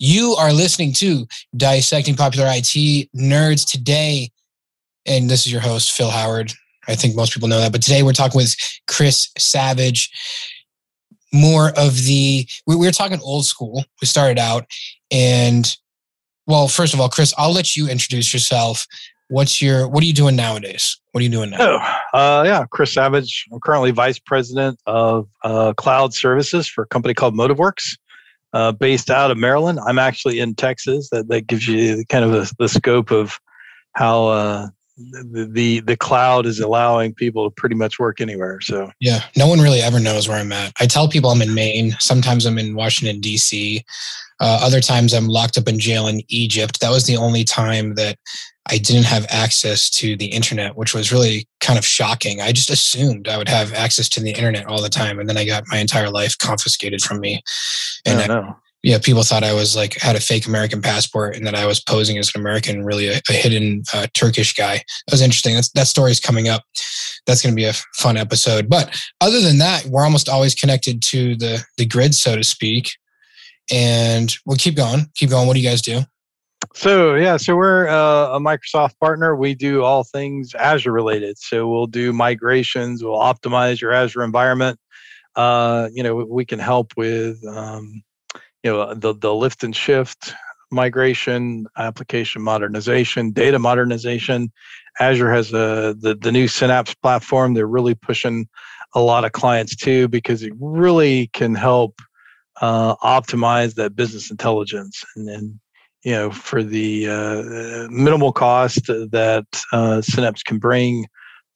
You 0.00 0.36
are 0.38 0.52
listening 0.52 0.92
to 0.94 1.26
Dissecting 1.56 2.14
Popular 2.14 2.46
IT 2.48 3.08
Nerds 3.16 3.68
today. 3.68 4.30
And 5.06 5.28
this 5.28 5.44
is 5.44 5.50
your 5.50 5.60
host, 5.60 5.90
Phil 5.90 6.10
Howard. 6.10 6.52
I 6.86 6.94
think 6.94 7.16
most 7.16 7.34
people 7.34 7.48
know 7.48 7.58
that. 7.58 7.72
But 7.72 7.82
today 7.82 8.04
we're 8.04 8.12
talking 8.12 8.38
with 8.38 8.54
Chris 8.86 9.28
Savage. 9.36 10.08
More 11.32 11.70
of 11.70 11.96
the, 12.04 12.48
we, 12.66 12.76
we 12.76 12.86
were 12.86 12.92
talking 12.92 13.18
old 13.22 13.44
school. 13.44 13.84
We 14.00 14.06
started 14.06 14.38
out. 14.38 14.66
And 15.10 15.76
well, 16.46 16.68
first 16.68 16.94
of 16.94 17.00
all, 17.00 17.08
Chris, 17.08 17.34
I'll 17.36 17.52
let 17.52 17.74
you 17.74 17.88
introduce 17.88 18.32
yourself. 18.32 18.86
What's 19.30 19.60
your, 19.60 19.88
what 19.88 20.04
are 20.04 20.06
you 20.06 20.14
doing 20.14 20.36
nowadays? 20.36 20.96
What 21.10 21.22
are 21.22 21.24
you 21.24 21.30
doing 21.30 21.50
now? 21.50 21.58
Oh, 21.60 22.18
uh, 22.18 22.44
yeah, 22.46 22.64
Chris 22.70 22.94
Savage. 22.94 23.46
I'm 23.52 23.58
currently 23.58 23.90
vice 23.90 24.20
president 24.20 24.78
of 24.86 25.28
uh, 25.42 25.72
cloud 25.72 26.14
services 26.14 26.68
for 26.68 26.84
a 26.84 26.86
company 26.86 27.14
called 27.14 27.34
MotiveWorks 27.34 27.96
uh, 28.52 28.72
based 28.72 29.10
out 29.10 29.30
of 29.30 29.38
Maryland. 29.38 29.78
I'm 29.86 29.98
actually 29.98 30.40
in 30.40 30.54
Texas. 30.54 31.08
That 31.10 31.28
that 31.28 31.46
gives 31.46 31.66
you 31.66 32.04
kind 32.08 32.24
of 32.24 32.34
a, 32.34 32.46
the 32.58 32.68
scope 32.68 33.10
of 33.10 33.38
how 33.94 34.26
uh, 34.26 34.68
the, 34.96 35.48
the 35.50 35.80
the 35.80 35.96
cloud 35.96 36.46
is 36.46 36.60
allowing 36.60 37.14
people 37.14 37.48
to 37.48 37.54
pretty 37.54 37.74
much 37.74 37.98
work 37.98 38.20
anywhere. 38.20 38.60
So 38.60 38.90
yeah, 39.00 39.24
no 39.36 39.46
one 39.46 39.60
really 39.60 39.80
ever 39.80 40.00
knows 40.00 40.28
where 40.28 40.38
I'm 40.38 40.52
at. 40.52 40.72
I 40.80 40.86
tell 40.86 41.08
people 41.08 41.30
I'm 41.30 41.42
in 41.42 41.54
Maine. 41.54 41.96
Sometimes 42.00 42.46
I'm 42.46 42.58
in 42.58 42.74
Washington 42.74 43.20
D.C. 43.20 43.84
Uh, 44.40 44.60
other 44.62 44.80
times 44.80 45.12
I'm 45.12 45.26
locked 45.26 45.58
up 45.58 45.68
in 45.68 45.78
jail 45.78 46.06
in 46.06 46.22
Egypt. 46.28 46.80
That 46.80 46.90
was 46.90 47.06
the 47.06 47.16
only 47.16 47.44
time 47.44 47.94
that 47.96 48.16
I 48.70 48.78
didn't 48.78 49.04
have 49.04 49.26
access 49.30 49.88
to 49.90 50.16
the 50.16 50.26
internet, 50.26 50.76
which 50.76 50.94
was 50.94 51.10
really 51.10 51.48
kind 51.60 51.78
of 51.78 51.86
shocking. 51.86 52.40
I 52.40 52.52
just 52.52 52.70
assumed 52.70 53.26
I 53.26 53.38
would 53.38 53.48
have 53.48 53.72
access 53.72 54.08
to 54.10 54.20
the 54.20 54.30
internet 54.30 54.66
all 54.66 54.82
the 54.82 54.90
time, 54.90 55.18
and 55.18 55.28
then 55.28 55.38
I 55.38 55.44
got 55.44 55.64
my 55.68 55.78
entire 55.78 56.10
life 56.10 56.36
confiscated 56.38 57.00
from 57.00 57.20
me. 57.20 57.42
And 58.08 58.30
oh, 58.30 58.40
I, 58.40 58.54
yeah, 58.82 58.98
people 58.98 59.22
thought 59.22 59.42
I 59.42 59.54
was 59.54 59.74
like 59.74 59.94
had 59.94 60.16
a 60.16 60.20
fake 60.20 60.46
American 60.46 60.80
passport 60.80 61.36
and 61.36 61.46
that 61.46 61.54
I 61.54 61.66
was 61.66 61.80
posing 61.80 62.16
as 62.16 62.32
an 62.34 62.40
American, 62.40 62.84
really 62.84 63.08
a, 63.08 63.20
a 63.28 63.32
hidden 63.32 63.82
uh, 63.92 64.06
Turkish 64.14 64.54
guy. 64.54 64.76
That 64.76 65.12
was 65.12 65.22
interesting. 65.22 65.54
That's, 65.54 65.70
that 65.72 65.88
story 65.88 66.12
is 66.12 66.20
coming 66.20 66.48
up. 66.48 66.62
That's 67.26 67.42
going 67.42 67.54
to 67.54 67.56
be 67.56 67.66
a 67.66 67.74
fun 67.96 68.16
episode. 68.16 68.68
But 68.68 68.96
other 69.20 69.40
than 69.40 69.58
that, 69.58 69.86
we're 69.86 70.04
almost 70.04 70.28
always 70.28 70.54
connected 70.54 71.02
to 71.02 71.36
the 71.36 71.64
the 71.76 71.86
grid, 71.86 72.14
so 72.14 72.36
to 72.36 72.44
speak. 72.44 72.90
And 73.70 74.34
we'll 74.46 74.56
keep 74.56 74.76
going. 74.76 75.10
Keep 75.16 75.30
going. 75.30 75.46
What 75.46 75.54
do 75.54 75.60
you 75.60 75.68
guys 75.68 75.82
do? 75.82 76.02
So 76.74 77.14
yeah, 77.14 77.36
so 77.36 77.56
we're 77.56 77.88
uh, 77.88 78.36
a 78.36 78.40
Microsoft 78.40 78.98
partner. 78.98 79.36
We 79.36 79.54
do 79.54 79.82
all 79.82 80.04
things 80.04 80.54
Azure 80.54 80.92
related. 80.92 81.38
So 81.38 81.68
we'll 81.68 81.86
do 81.86 82.12
migrations. 82.12 83.02
We'll 83.02 83.18
optimize 83.18 83.80
your 83.80 83.92
Azure 83.92 84.24
environment. 84.24 84.78
Uh, 85.36 85.88
you 85.92 86.02
know, 86.02 86.16
we 86.16 86.44
can 86.44 86.58
help 86.58 86.92
with 86.96 87.44
um, 87.46 88.02
you 88.62 88.70
know 88.70 88.94
the 88.94 89.14
the 89.14 89.34
lift 89.34 89.64
and 89.64 89.74
shift 89.74 90.34
migration, 90.70 91.66
application 91.76 92.42
modernization, 92.42 93.30
data 93.30 93.58
modernization. 93.58 94.52
Azure 95.00 95.32
has 95.32 95.52
a 95.52 95.94
the 95.98 96.16
the 96.20 96.32
new 96.32 96.48
Synapse 96.48 96.94
platform. 96.94 97.54
They're 97.54 97.66
really 97.66 97.94
pushing 97.94 98.48
a 98.94 99.00
lot 99.00 99.24
of 99.24 99.32
clients 99.32 99.76
too 99.76 100.08
because 100.08 100.42
it 100.42 100.52
really 100.58 101.28
can 101.28 101.54
help 101.54 102.00
uh, 102.60 102.96
optimize 102.96 103.74
that 103.74 103.94
business 103.94 104.30
intelligence 104.30 105.04
and, 105.14 105.28
and 105.28 105.60
you 106.04 106.12
know, 106.12 106.30
for 106.30 106.62
the 106.62 107.08
uh, 107.08 107.88
minimal 107.90 108.32
cost 108.32 108.86
that 108.86 109.46
uh, 109.72 110.00
Synapse 110.00 110.42
can 110.42 110.58
bring 110.58 111.06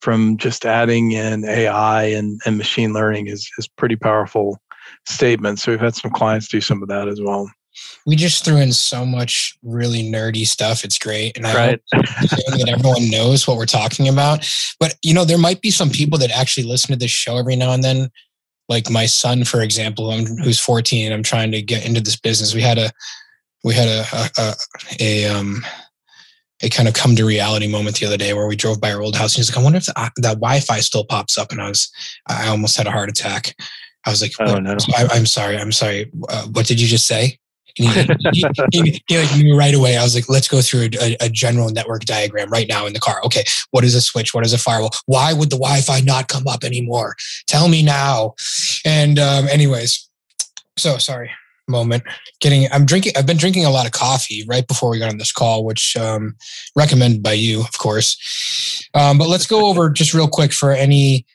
from 0.03 0.35
just 0.35 0.65
adding 0.65 1.13
in 1.13 1.45
AI 1.45 2.03
and, 2.03 2.41
and 2.45 2.57
machine 2.57 2.91
learning 2.91 3.27
is, 3.27 3.49
is 3.57 3.69
pretty 3.69 3.95
powerful 3.95 4.59
statement. 5.05 5.59
So 5.59 5.71
we've 5.71 5.79
had 5.79 5.95
some 5.95 6.11
clients 6.11 6.49
do 6.49 6.59
some 6.59 6.83
of 6.83 6.89
that 6.89 7.07
as 7.07 7.21
well. 7.21 7.49
We 8.05 8.17
just 8.17 8.43
threw 8.43 8.57
in 8.57 8.73
so 8.73 9.05
much 9.05 9.57
really 9.63 10.03
nerdy 10.03 10.45
stuff. 10.45 10.83
It's 10.83 10.99
great. 10.99 11.37
And 11.37 11.47
I 11.47 11.55
right. 11.55 11.81
hope 11.93 12.05
that 12.27 12.67
everyone 12.67 13.09
knows 13.09 13.47
what 13.47 13.55
we're 13.55 13.65
talking 13.65 14.09
about. 14.09 14.45
But, 14.77 14.95
you 15.01 15.13
know, 15.13 15.23
there 15.23 15.37
might 15.37 15.61
be 15.61 15.71
some 15.71 15.89
people 15.89 16.19
that 16.19 16.31
actually 16.31 16.67
listen 16.67 16.91
to 16.91 16.99
this 16.99 17.09
show 17.09 17.37
every 17.37 17.55
now 17.55 17.71
and 17.71 17.83
then. 17.83 18.09
Like 18.67 18.89
my 18.89 19.05
son, 19.05 19.45
for 19.45 19.61
example, 19.61 20.11
who's 20.11 20.59
14, 20.59 21.13
I'm 21.13 21.23
trying 21.23 21.51
to 21.53 21.61
get 21.61 21.85
into 21.85 22.01
this 22.01 22.17
business. 22.17 22.53
We 22.53 22.61
had 22.61 22.77
a 22.77 22.91
we 23.63 23.73
had 23.73 23.87
a 23.87 24.05
a, 24.13 24.29
a, 24.37 24.55
a 24.99 25.25
um 25.27 25.65
a 26.63 26.69
kind 26.69 26.87
of 26.87 26.93
come 26.93 27.15
to 27.15 27.25
reality 27.25 27.67
moment 27.67 27.99
the 27.99 28.05
other 28.05 28.17
day 28.17 28.33
where 28.33 28.47
we 28.47 28.55
drove 28.55 28.79
by 28.79 28.91
our 28.91 29.01
old 29.01 29.15
house 29.15 29.35
and 29.35 29.39
he's 29.41 29.51
like, 29.51 29.59
I 29.59 29.63
wonder 29.63 29.77
if 29.77 29.85
the, 29.85 29.99
uh, 29.99 30.09
that 30.17 30.35
Wi-Fi 30.35 30.79
still 30.79 31.05
pops 31.05 31.37
up. 31.37 31.51
And 31.51 31.61
I 31.61 31.67
was, 31.67 31.91
I 32.27 32.47
almost 32.47 32.77
had 32.77 32.87
a 32.87 32.91
heart 32.91 33.09
attack. 33.09 33.55
I 34.05 34.09
was 34.09 34.21
like, 34.21 34.33
oh, 34.39 34.55
no. 34.55 34.75
I, 34.97 35.17
am 35.17 35.25
sorry. 35.25 35.57
I'm 35.57 35.71
sorry. 35.71 36.09
Uh, 36.29 36.47
what 36.47 36.65
did 36.65 36.79
you 36.79 36.87
just 36.87 37.05
say? 37.05 37.37
And 37.79 37.89
he, 38.31 38.43
he, 38.71 39.01
he, 39.07 39.17
like 39.17 39.35
knew 39.35 39.57
right 39.57 39.73
away. 39.73 39.97
I 39.97 40.03
was 40.03 40.13
like, 40.13 40.29
let's 40.29 40.47
go 40.47 40.61
through 40.61 40.89
a, 41.01 41.17
a, 41.21 41.29
general 41.29 41.69
network 41.69 42.03
diagram 42.03 42.51
right 42.51 42.67
now 42.67 42.85
in 42.85 42.93
the 42.93 42.99
car. 42.99 43.19
Okay. 43.25 43.43
What 43.71 43.83
is 43.83 43.95
a 43.95 44.01
switch? 44.01 44.33
What 44.33 44.45
is 44.45 44.53
a 44.53 44.59
firewall? 44.59 44.91
Why 45.07 45.33
would 45.33 45.49
the 45.49 45.57
Wi-Fi 45.57 46.01
not 46.01 46.27
come 46.27 46.47
up 46.47 46.63
anymore? 46.63 47.15
Tell 47.47 47.67
me 47.67 47.81
now. 47.81 48.35
And 48.85 49.17
um, 49.17 49.47
anyways, 49.47 50.07
so 50.77 50.97
sorry 50.97 51.31
moment 51.67 52.03
getting 52.41 52.67
i'm 52.71 52.85
drinking 52.85 53.13
i've 53.15 53.25
been 53.25 53.37
drinking 53.37 53.65
a 53.65 53.69
lot 53.69 53.85
of 53.85 53.91
coffee 53.93 54.43
right 54.47 54.67
before 54.67 54.89
we 54.89 54.99
got 54.99 55.09
on 55.09 55.17
this 55.17 55.31
call 55.31 55.63
which 55.63 55.95
um 55.95 56.35
recommended 56.75 57.23
by 57.23 57.33
you 57.33 57.61
of 57.61 57.77
course. 57.77 58.89
Um 58.93 59.17
but 59.17 59.29
let's 59.29 59.47
go 59.47 59.65
over 59.69 59.89
just 59.89 60.13
real 60.13 60.27
quick 60.27 60.53
for 60.53 60.71
any 60.71 61.25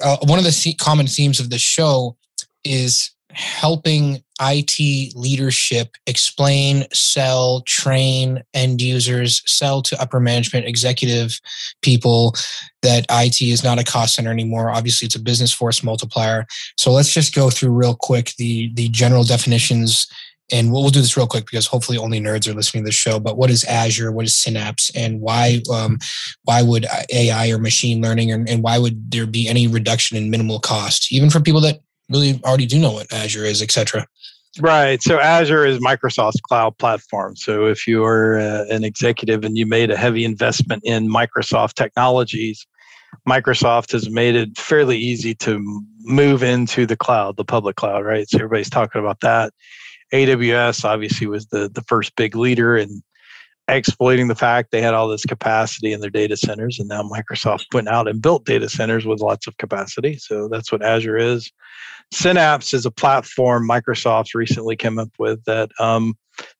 uh, 0.00 0.16
one 0.22 0.38
of 0.38 0.44
the 0.44 0.74
common 0.80 1.06
themes 1.06 1.38
of 1.38 1.50
the 1.50 1.58
show 1.58 2.16
is 2.64 3.12
helping 3.30 4.22
IT 4.40 5.14
leadership 5.14 5.96
explain, 6.06 6.84
sell, 6.92 7.62
train 7.62 8.42
end 8.54 8.80
users, 8.80 9.42
sell 9.46 9.82
to 9.82 10.00
upper 10.00 10.20
management, 10.20 10.66
executive 10.66 11.40
people 11.82 12.34
that 12.82 13.06
IT 13.10 13.40
is 13.42 13.64
not 13.64 13.78
a 13.78 13.84
cost 13.84 14.14
center 14.14 14.30
anymore. 14.30 14.70
Obviously, 14.70 15.06
it's 15.06 15.16
a 15.16 15.20
business 15.20 15.52
force 15.52 15.82
multiplier. 15.82 16.46
So 16.76 16.92
let's 16.92 17.12
just 17.12 17.34
go 17.34 17.50
through 17.50 17.70
real 17.70 17.96
quick 17.98 18.32
the 18.38 18.72
the 18.74 18.88
general 18.88 19.24
definitions. 19.24 20.06
And 20.50 20.72
we'll, 20.72 20.80
we'll 20.80 20.90
do 20.90 21.02
this 21.02 21.14
real 21.14 21.26
quick 21.26 21.44
because 21.44 21.66
hopefully 21.66 21.98
only 21.98 22.22
nerds 22.22 22.48
are 22.48 22.54
listening 22.54 22.82
to 22.82 22.88
the 22.88 22.92
show. 22.92 23.20
But 23.20 23.36
what 23.36 23.50
is 23.50 23.64
Azure? 23.64 24.12
What 24.12 24.24
is 24.24 24.34
Synapse? 24.34 24.90
And 24.94 25.20
why 25.20 25.60
um, 25.70 25.98
why 26.44 26.62
would 26.62 26.86
AI 27.12 27.50
or 27.50 27.58
machine 27.58 28.00
learning 28.00 28.32
and, 28.32 28.48
and 28.48 28.62
why 28.62 28.78
would 28.78 29.10
there 29.10 29.26
be 29.26 29.46
any 29.46 29.66
reduction 29.66 30.16
in 30.16 30.30
minimal 30.30 30.58
cost, 30.58 31.12
even 31.12 31.28
for 31.28 31.40
people 31.40 31.60
that 31.62 31.80
really 32.10 32.40
already 32.44 32.66
do 32.66 32.78
know 32.78 32.92
what 32.92 33.12
Azure 33.12 33.44
is, 33.44 33.62
etc. 33.62 34.06
Right. 34.60 35.02
So 35.02 35.20
Azure 35.20 35.66
is 35.66 35.78
Microsoft's 35.78 36.40
cloud 36.40 36.76
platform. 36.78 37.36
So 37.36 37.66
if 37.66 37.86
you 37.86 38.04
are 38.04 38.38
uh, 38.38 38.64
an 38.70 38.82
executive 38.82 39.44
and 39.44 39.56
you 39.56 39.66
made 39.66 39.90
a 39.90 39.96
heavy 39.96 40.24
investment 40.24 40.82
in 40.84 41.08
Microsoft 41.08 41.74
technologies, 41.74 42.66
Microsoft 43.28 43.92
has 43.92 44.10
made 44.10 44.34
it 44.34 44.58
fairly 44.58 44.98
easy 44.98 45.34
to 45.36 45.84
move 46.00 46.42
into 46.42 46.86
the 46.86 46.96
cloud, 46.96 47.36
the 47.36 47.44
public 47.44 47.76
cloud, 47.76 48.04
right? 48.04 48.28
So 48.28 48.38
everybody's 48.38 48.70
talking 48.70 49.00
about 49.00 49.20
that. 49.20 49.52
AWS 50.12 50.84
obviously 50.84 51.26
was 51.26 51.46
the, 51.46 51.68
the 51.68 51.82
first 51.82 52.16
big 52.16 52.34
leader 52.34 52.76
in 52.76 53.02
exploiting 53.68 54.28
the 54.28 54.34
fact 54.34 54.70
they 54.70 54.80
had 54.80 54.94
all 54.94 55.08
this 55.08 55.26
capacity 55.26 55.92
in 55.92 56.00
their 56.00 56.10
data 56.10 56.36
centers. 56.36 56.78
And 56.78 56.88
now 56.88 57.02
Microsoft 57.02 57.66
went 57.74 57.88
out 57.88 58.08
and 58.08 58.22
built 58.22 58.46
data 58.46 58.68
centers 58.68 59.04
with 59.04 59.20
lots 59.20 59.46
of 59.46 59.56
capacity. 59.58 60.16
So 60.16 60.48
that's 60.48 60.72
what 60.72 60.82
Azure 60.82 61.18
is. 61.18 61.50
Synapse 62.12 62.72
is 62.72 62.86
a 62.86 62.90
platform 62.90 63.68
Microsoft 63.68 64.34
recently 64.34 64.76
came 64.76 64.98
up 64.98 65.10
with 65.18 65.44
that 65.44 65.70
um, 65.78 66.14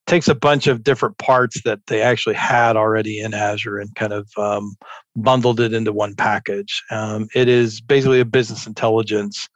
takes 0.07 0.29
a 0.29 0.35
bunch 0.35 0.67
of 0.67 0.83
different 0.83 1.17
parts 1.19 1.63
that 1.63 1.81
they 1.87 2.03
actually 2.03 2.35
had 2.35 2.77
already 2.77 3.21
in 3.21 3.35
Azure 3.35 3.79
and 3.79 3.95
kind 3.95 4.13
of 4.13 4.29
um, 4.37 4.77
bundled 5.17 5.61
it 5.61 5.73
into 5.73 5.93
one 5.93 6.15
package. 6.15 6.83
Um, 6.91 7.29
it 7.35 7.49
is 7.49 7.81
basically 7.81 8.21
a 8.21 8.25
business 8.25 8.67
intelligence 8.67 9.49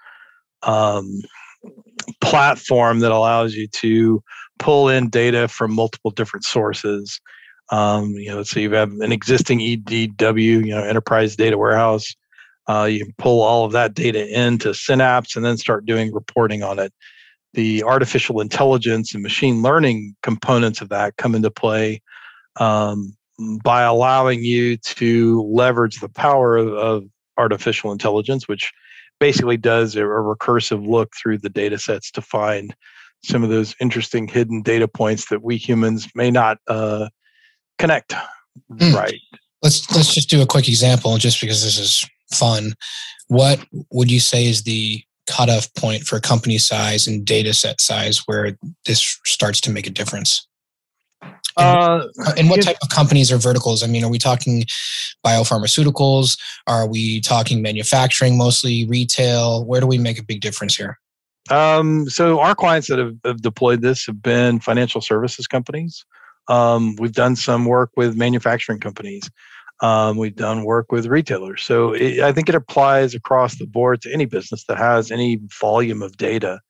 um, 0.62 1.20
platform 2.20 3.00
that 3.00 3.12
allows 3.12 3.54
you 3.54 3.66
to 3.68 4.22
pull 4.58 4.88
in 4.88 5.10
data 5.10 5.48
from 5.48 5.74
multiple 5.74 6.10
different 6.10 6.44
sources. 6.44 7.20
Um, 7.70 8.10
you 8.10 8.30
know, 8.30 8.42
so 8.42 8.60
you 8.60 8.70
have 8.72 8.92
an 8.92 9.12
existing 9.12 9.60
EDW, 9.60 10.42
you 10.42 10.74
know, 10.74 10.82
enterprise 10.82 11.36
data 11.36 11.58
warehouse. 11.58 12.14
Uh, 12.68 12.84
you 12.84 13.04
can 13.04 13.14
pull 13.18 13.42
all 13.42 13.64
of 13.64 13.72
that 13.72 13.94
data 13.94 14.26
into 14.28 14.72
Synapse 14.74 15.36
and 15.36 15.44
then 15.44 15.56
start 15.56 15.86
doing 15.86 16.12
reporting 16.12 16.62
on 16.62 16.78
it. 16.78 16.92
The 17.54 17.82
artificial 17.82 18.40
intelligence 18.40 19.14
and 19.14 19.22
machine 19.22 19.62
learning 19.62 20.14
components 20.22 20.80
of 20.80 20.88
that 20.90 21.16
come 21.16 21.34
into 21.34 21.50
play 21.50 22.00
um, 22.56 23.16
by 23.62 23.82
allowing 23.82 24.44
you 24.44 24.76
to 24.78 25.42
leverage 25.42 26.00
the 26.00 26.08
power 26.08 26.56
of, 26.56 26.68
of, 26.68 27.04
artificial 27.38 27.92
intelligence, 27.92 28.46
which 28.46 28.70
basically 29.18 29.56
does 29.56 29.96
a, 29.96 30.00
recursive 30.00 30.86
look 30.86 31.12
through 31.16 31.38
the 31.38 31.48
data 31.48 31.78
sets 31.78 32.10
to 32.10 32.20
find 32.20 32.76
some 33.24 33.42
of 33.42 33.50
those 33.50 33.74
interesting 33.80 34.28
hidden 34.28 34.62
data 34.62 34.86
points 34.86 35.28
that 35.28 35.42
we 35.42 35.56
humans 35.56 36.08
may 36.14 36.30
not 36.30 36.58
uh, 36.68 37.08
connect 37.78 38.14
mm. 38.72 38.94
right 38.94 39.18
let's 39.62 39.90
let's 39.94 40.12
just 40.12 40.28
do 40.28 40.42
a 40.42 40.46
quick 40.46 40.68
example 40.68 41.16
just 41.18 41.40
because 41.40 41.62
this 41.64 41.78
is 41.78 42.08
fun 42.34 42.74
what 43.32 43.64
would 43.90 44.10
you 44.10 44.20
say 44.20 44.46
is 44.46 44.62
the 44.64 45.02
cutoff 45.26 45.72
point 45.74 46.02
for 46.02 46.20
company 46.20 46.58
size 46.58 47.06
and 47.06 47.24
data 47.24 47.54
set 47.54 47.80
size 47.80 48.18
where 48.26 48.58
this 48.84 49.18
starts 49.24 49.58
to 49.62 49.70
make 49.70 49.86
a 49.86 49.90
difference? 49.90 50.46
And, 51.22 51.32
uh, 51.56 52.06
and 52.36 52.50
what 52.50 52.62
type 52.62 52.76
of 52.82 52.90
companies 52.90 53.32
or 53.32 53.38
verticals? 53.38 53.82
I 53.82 53.86
mean, 53.86 54.04
are 54.04 54.10
we 54.10 54.18
talking 54.18 54.64
biopharmaceuticals? 55.24 56.38
Are 56.66 56.86
we 56.86 57.22
talking 57.22 57.62
manufacturing, 57.62 58.36
mostly 58.36 58.86
retail? 58.86 59.64
Where 59.64 59.80
do 59.80 59.86
we 59.86 59.96
make 59.96 60.18
a 60.18 60.24
big 60.24 60.42
difference 60.42 60.76
here? 60.76 60.98
Um, 61.50 62.10
so 62.10 62.40
our 62.40 62.54
clients 62.54 62.88
that 62.88 62.98
have, 62.98 63.16
have, 63.24 63.40
deployed 63.40 63.80
this 63.80 64.04
have 64.06 64.22
been 64.22 64.60
financial 64.60 65.00
services 65.00 65.46
companies. 65.46 66.04
Um, 66.48 66.96
we've 66.96 67.12
done 67.12 67.36
some 67.36 67.64
work 67.64 67.90
with 67.96 68.14
manufacturing 68.14 68.80
companies. 68.80 69.30
Um, 69.82 70.16
we've 70.16 70.36
done 70.36 70.64
work 70.64 70.92
with 70.92 71.06
retailers. 71.06 71.62
So 71.62 71.92
it, 71.92 72.20
I 72.20 72.32
think 72.32 72.48
it 72.48 72.54
applies 72.54 73.14
across 73.14 73.58
the 73.58 73.66
board 73.66 74.00
to 74.02 74.12
any 74.12 74.26
business 74.26 74.64
that 74.68 74.78
has 74.78 75.10
any 75.10 75.40
volume 75.60 76.02
of 76.02 76.16
data 76.16 76.60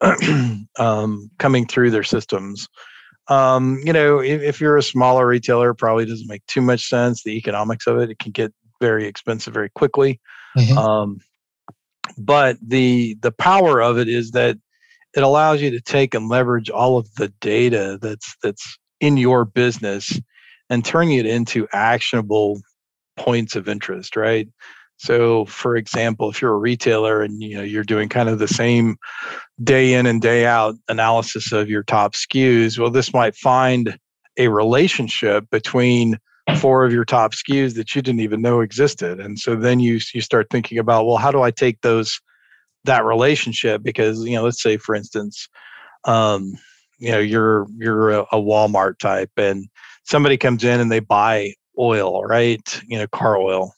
um, 0.78 1.30
coming 1.38 1.66
through 1.66 1.90
their 1.90 2.02
systems. 2.02 2.66
Um, 3.28 3.78
you 3.84 3.92
know, 3.92 4.20
if, 4.20 4.40
if, 4.40 4.60
you're 4.62 4.78
a 4.78 4.82
smaller 4.82 5.26
retailer, 5.26 5.74
probably 5.74 6.06
doesn't 6.06 6.28
make 6.28 6.46
too 6.46 6.62
much 6.62 6.88
sense. 6.88 7.22
The 7.22 7.36
economics 7.36 7.86
of 7.86 7.98
it, 7.98 8.08
it 8.08 8.18
can 8.18 8.32
get 8.32 8.54
very 8.80 9.06
expensive 9.06 9.52
very 9.52 9.68
quickly. 9.68 10.18
Mm-hmm. 10.56 10.78
Um, 10.78 11.18
but 12.16 12.56
the 12.66 13.18
the 13.20 13.32
power 13.32 13.82
of 13.82 13.98
it 13.98 14.08
is 14.08 14.30
that 14.30 14.56
it 15.14 15.22
allows 15.22 15.60
you 15.60 15.70
to 15.70 15.80
take 15.80 16.14
and 16.14 16.30
leverage 16.30 16.70
all 16.70 16.96
of 16.96 17.12
the 17.16 17.28
data 17.40 17.98
that's 18.00 18.34
that's 18.42 18.78
in 19.00 19.18
your 19.18 19.44
business 19.44 20.18
and 20.70 20.84
turning 20.84 21.18
it 21.18 21.26
into 21.26 21.66
actionable 21.72 22.60
points 23.16 23.56
of 23.56 23.68
interest, 23.68 24.16
right? 24.16 24.48
So, 24.98 25.44
for 25.44 25.76
example, 25.76 26.28
if 26.28 26.42
you're 26.42 26.54
a 26.54 26.58
retailer 26.58 27.22
and 27.22 27.40
you 27.40 27.56
know 27.56 27.62
you're 27.62 27.84
doing 27.84 28.08
kind 28.08 28.28
of 28.28 28.38
the 28.38 28.48
same 28.48 28.96
day 29.62 29.94
in 29.94 30.06
and 30.06 30.20
day 30.20 30.44
out 30.44 30.74
analysis 30.88 31.52
of 31.52 31.70
your 31.70 31.84
top 31.84 32.14
SKUs, 32.14 32.78
well, 32.78 32.90
this 32.90 33.14
might 33.14 33.36
find 33.36 33.96
a 34.36 34.48
relationship 34.48 35.48
between 35.50 36.18
four 36.58 36.84
of 36.84 36.92
your 36.92 37.04
top 37.04 37.32
SKUs 37.32 37.74
that 37.74 37.94
you 37.94 38.02
didn't 38.02 38.20
even 38.20 38.42
know 38.42 38.60
existed, 38.60 39.20
and 39.20 39.38
so 39.38 39.54
then 39.54 39.78
you 39.78 40.00
you 40.12 40.20
start 40.20 40.48
thinking 40.50 40.78
about, 40.78 41.06
well, 41.06 41.16
how 41.16 41.30
do 41.30 41.42
I 41.42 41.52
take 41.52 41.80
those 41.82 42.20
that 42.84 43.04
relationship? 43.04 43.84
Because 43.84 44.24
you 44.24 44.34
know, 44.34 44.42
let's 44.42 44.62
say, 44.62 44.78
for 44.78 44.96
instance, 44.96 45.48
um, 46.04 46.54
you 46.98 47.12
know, 47.12 47.20
you're 47.20 47.68
you're 47.76 48.10
a, 48.10 48.20
a 48.32 48.36
Walmart 48.36 48.98
type, 48.98 49.30
and 49.36 49.68
somebody 50.08 50.38
comes 50.38 50.64
in 50.64 50.80
and 50.80 50.90
they 50.90 51.00
buy 51.00 51.52
oil, 51.78 52.24
right? 52.24 52.82
You 52.86 52.98
know, 52.98 53.06
car 53.08 53.36
oil, 53.36 53.74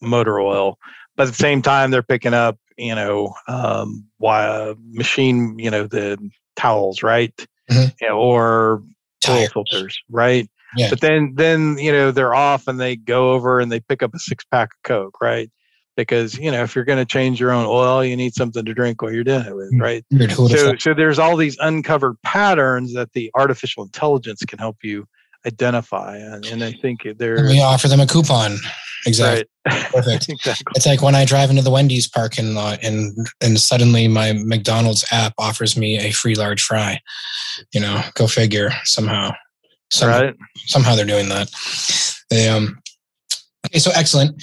motor 0.00 0.40
oil. 0.40 0.78
But 1.16 1.24
at 1.24 1.30
the 1.30 1.36
same 1.36 1.62
time, 1.62 1.90
they're 1.90 2.02
picking 2.02 2.34
up, 2.34 2.58
you 2.76 2.94
know, 2.94 3.34
um, 3.48 4.06
why, 4.18 4.74
machine, 4.90 5.58
you 5.58 5.70
know, 5.70 5.86
the 5.86 6.18
towels, 6.56 7.02
right? 7.02 7.34
Mm-hmm. 7.70 7.88
You 8.00 8.08
know, 8.08 8.18
or 8.18 8.82
oil 9.28 9.46
filters, 9.48 10.00
right? 10.10 10.48
Yeah. 10.76 10.90
But 10.90 11.00
then, 11.00 11.34
then 11.34 11.76
you 11.78 11.92
know, 11.92 12.10
they're 12.12 12.34
off 12.34 12.66
and 12.66 12.80
they 12.80 12.96
go 12.96 13.32
over 13.32 13.60
and 13.60 13.70
they 13.70 13.80
pick 13.80 14.02
up 14.02 14.14
a 14.14 14.18
six 14.18 14.44
pack 14.44 14.70
of 14.72 14.82
Coke, 14.84 15.20
right? 15.20 15.50
Because 15.96 16.38
you 16.38 16.50
know, 16.50 16.62
if 16.62 16.74
you're 16.76 16.84
going 16.84 16.98
to 16.98 17.04
change 17.04 17.40
your 17.40 17.50
own 17.50 17.66
oil, 17.66 18.04
you 18.04 18.16
need 18.16 18.34
something 18.34 18.64
to 18.64 18.74
drink 18.74 19.02
while 19.02 19.12
you're 19.12 19.24
doing 19.24 19.44
it 19.44 19.56
with, 19.56 19.72
mm, 19.72 19.80
right? 19.80 20.04
So, 20.30 20.76
so 20.78 20.94
there's 20.94 21.18
all 21.18 21.36
these 21.36 21.58
uncovered 21.58 22.16
patterns 22.22 22.94
that 22.94 23.12
the 23.12 23.30
artificial 23.34 23.82
intelligence 23.82 24.42
can 24.46 24.58
help 24.58 24.76
you 24.82 25.06
identify. 25.48 26.16
And, 26.16 26.44
and 26.46 26.62
I 26.62 26.72
think 26.72 27.00
there 27.18 27.42
we 27.44 27.60
offer 27.60 27.88
them 27.88 28.00
a 28.00 28.06
coupon. 28.06 28.56
Exactly. 29.06 29.44
Right. 29.66 29.84
Perfect. 29.92 30.28
exactly. 30.28 30.72
It's 30.76 30.86
like 30.86 31.02
when 31.02 31.14
I 31.14 31.24
drive 31.24 31.50
into 31.50 31.62
the 31.62 31.70
Wendy's 31.70 32.08
parking 32.08 32.54
lot 32.54 32.78
and 32.82 33.16
and 33.40 33.58
suddenly 33.58 34.08
my 34.08 34.32
McDonald's 34.32 35.04
app 35.10 35.34
offers 35.38 35.76
me 35.76 35.98
a 35.98 36.12
free 36.12 36.34
large 36.34 36.62
fry. 36.62 37.00
You 37.72 37.80
know, 37.80 38.02
go 38.14 38.26
figure 38.26 38.70
somehow. 38.84 39.32
Somehow, 39.90 40.20
right. 40.20 40.36
somehow 40.66 40.94
they're 40.94 41.06
doing 41.06 41.28
that. 41.30 41.50
They 42.30 42.48
um 42.48 42.78
okay, 43.66 43.78
so 43.78 43.90
excellent. 43.94 44.42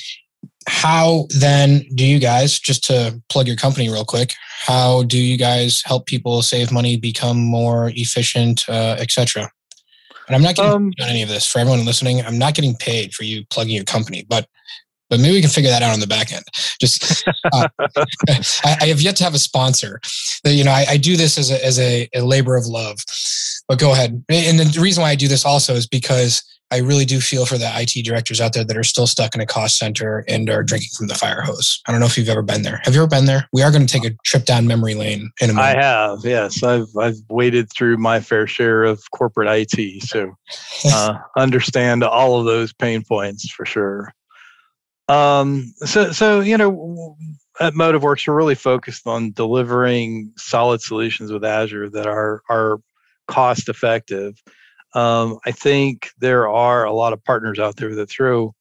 How 0.67 1.27
then 1.29 1.85
do 1.93 2.03
you 2.03 2.17
guys, 2.17 2.59
just 2.59 2.83
to 2.85 3.21
plug 3.29 3.47
your 3.47 3.55
company 3.55 3.87
real 3.87 4.05
quick, 4.05 4.33
how 4.65 5.03
do 5.03 5.19
you 5.19 5.37
guys 5.37 5.83
help 5.85 6.07
people 6.07 6.41
save 6.41 6.71
money, 6.71 6.97
become 6.97 7.37
more 7.37 7.91
efficient, 7.93 8.67
uh, 8.67 8.95
etc.? 8.99 9.51
And 10.27 10.35
I'm 10.35 10.41
not 10.41 10.55
getting 10.55 10.71
um, 10.71 10.91
on 11.01 11.09
any 11.09 11.21
of 11.21 11.29
this 11.29 11.45
for 11.45 11.59
everyone 11.59 11.85
listening. 11.85 12.21
I'm 12.21 12.39
not 12.39 12.55
getting 12.55 12.75
paid 12.75 13.13
for 13.13 13.23
you 13.23 13.45
plugging 13.49 13.75
your 13.75 13.83
company, 13.83 14.25
but 14.27 14.47
but 15.09 15.19
maybe 15.19 15.35
we 15.35 15.41
can 15.41 15.51
figure 15.51 15.69
that 15.69 15.83
out 15.83 15.93
on 15.93 15.99
the 15.99 16.07
back 16.07 16.33
end. 16.33 16.43
Just 16.81 17.27
uh, 17.53 17.67
I, 18.27 18.77
I, 18.81 18.85
have 18.87 19.01
yet 19.01 19.15
to 19.17 19.23
have 19.23 19.35
a 19.35 19.39
sponsor. 19.39 19.99
That, 20.43 20.53
You 20.53 20.63
know, 20.63 20.71
I, 20.71 20.85
I 20.89 20.97
do 20.97 21.15
this 21.15 21.37
as 21.37 21.51
a 21.51 21.63
as 21.63 21.79
a, 21.79 22.09
a 22.15 22.21
labor 22.21 22.55
of 22.55 22.65
love. 22.65 22.97
But 23.67 23.79
go 23.79 23.91
ahead. 23.91 24.23
And 24.29 24.59
the 24.59 24.79
reason 24.79 25.01
why 25.01 25.09
I 25.09 25.15
do 25.15 25.27
this 25.27 25.45
also 25.45 25.73
is 25.73 25.87
because 25.87 26.43
I 26.75 26.79
really 26.79 27.05
do 27.05 27.21
feel 27.21 27.45
for 27.45 27.57
the 27.57 27.71
IT 27.73 28.03
directors 28.03 28.41
out 28.41 28.51
there 28.51 28.65
that 28.65 28.75
are 28.75 28.83
still 28.83 29.07
stuck 29.07 29.33
in 29.33 29.39
a 29.39 29.45
cost 29.45 29.77
center 29.77 30.25
and 30.27 30.49
are 30.49 30.61
drinking 30.61 30.89
from 30.97 31.07
the 31.07 31.15
fire 31.15 31.39
hose. 31.39 31.81
I 31.87 31.91
don't 31.93 32.01
know 32.01 32.05
if 32.05 32.17
you've 32.17 32.27
ever 32.27 32.41
been 32.41 32.63
there. 32.63 32.81
Have 32.83 32.93
you 32.93 32.99
ever 32.99 33.07
been 33.07 33.23
there? 33.23 33.47
We 33.53 33.63
are 33.63 33.71
going 33.71 33.87
to 33.87 33.91
take 33.91 34.03
a 34.03 34.13
trip 34.25 34.43
down 34.43 34.67
memory 34.67 34.93
lane 34.93 35.31
in 35.39 35.51
a 35.51 35.53
moment. 35.53 35.77
I 35.77 35.81
have, 35.81 36.19
yes. 36.25 36.63
I've 36.63 36.87
I've 36.99 37.15
waded 37.29 37.71
through 37.71 37.95
my 37.95 38.19
fair 38.19 38.45
share 38.45 38.83
of 38.83 39.09
corporate 39.11 39.47
IT, 39.47 40.03
so 40.03 40.35
uh, 40.91 41.17
understand 41.37 42.03
all 42.03 42.39
of 42.39 42.45
those 42.45 42.73
pain 42.73 43.05
points 43.07 43.49
for 43.49 43.65
sure. 43.65 44.13
Um, 45.07 45.73
so 45.77 46.11
so 46.11 46.41
you 46.41 46.57
know, 46.57 47.15
at 47.61 47.73
MotiveWorks, 47.73 48.27
we're 48.27 48.35
really 48.35 48.53
focused 48.53 49.07
on 49.07 49.31
delivering 49.31 50.33
solid 50.35 50.81
solutions 50.81 51.31
with 51.31 51.45
Azure 51.45 51.89
that 51.91 52.05
are 52.05 52.41
are 52.49 52.81
cost 53.27 53.69
effective 53.69 54.35
um, 54.95 55.37
I 55.45 55.51
think 55.51 56.09
there 56.17 56.47
are 56.47 56.85
a 56.85 56.93
lot 56.93 57.13
of 57.13 57.23
partners 57.23 57.59
out 57.59 57.75
there 57.75 57.93
that 57.95 58.09
throw, 58.09 58.55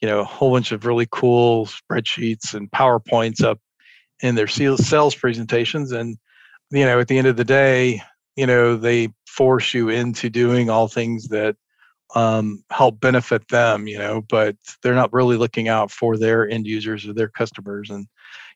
you 0.00 0.08
know, 0.08 0.20
a 0.20 0.24
whole 0.24 0.52
bunch 0.52 0.72
of 0.72 0.86
really 0.86 1.08
cool 1.10 1.66
spreadsheets 1.66 2.54
and 2.54 2.70
PowerPoints 2.70 3.42
up 3.42 3.58
in 4.22 4.36
their 4.36 4.46
sales 4.46 5.14
presentations. 5.14 5.92
And, 5.92 6.16
you 6.70 6.84
know, 6.84 7.00
at 7.00 7.08
the 7.08 7.18
end 7.18 7.26
of 7.26 7.36
the 7.36 7.44
day, 7.44 8.00
you 8.36 8.46
know, 8.46 8.76
they 8.76 9.08
force 9.26 9.74
you 9.74 9.88
into 9.88 10.30
doing 10.30 10.70
all 10.70 10.86
things 10.86 11.28
that 11.28 11.56
um, 12.14 12.62
help 12.70 13.00
benefit 13.00 13.46
them, 13.48 13.86
you 13.86 13.98
know, 13.98 14.22
but 14.28 14.56
they're 14.82 14.94
not 14.94 15.12
really 15.12 15.36
looking 15.36 15.68
out 15.68 15.90
for 15.90 16.16
their 16.16 16.48
end 16.48 16.66
users 16.66 17.06
or 17.06 17.12
their 17.12 17.28
customers. 17.28 17.90
And, 17.90 18.06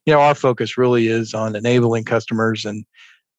you 0.06 0.12
know, 0.12 0.20
our 0.20 0.34
focus 0.34 0.78
really 0.78 1.08
is 1.08 1.34
on 1.34 1.56
enabling 1.56 2.04
customers 2.04 2.64
and 2.64 2.84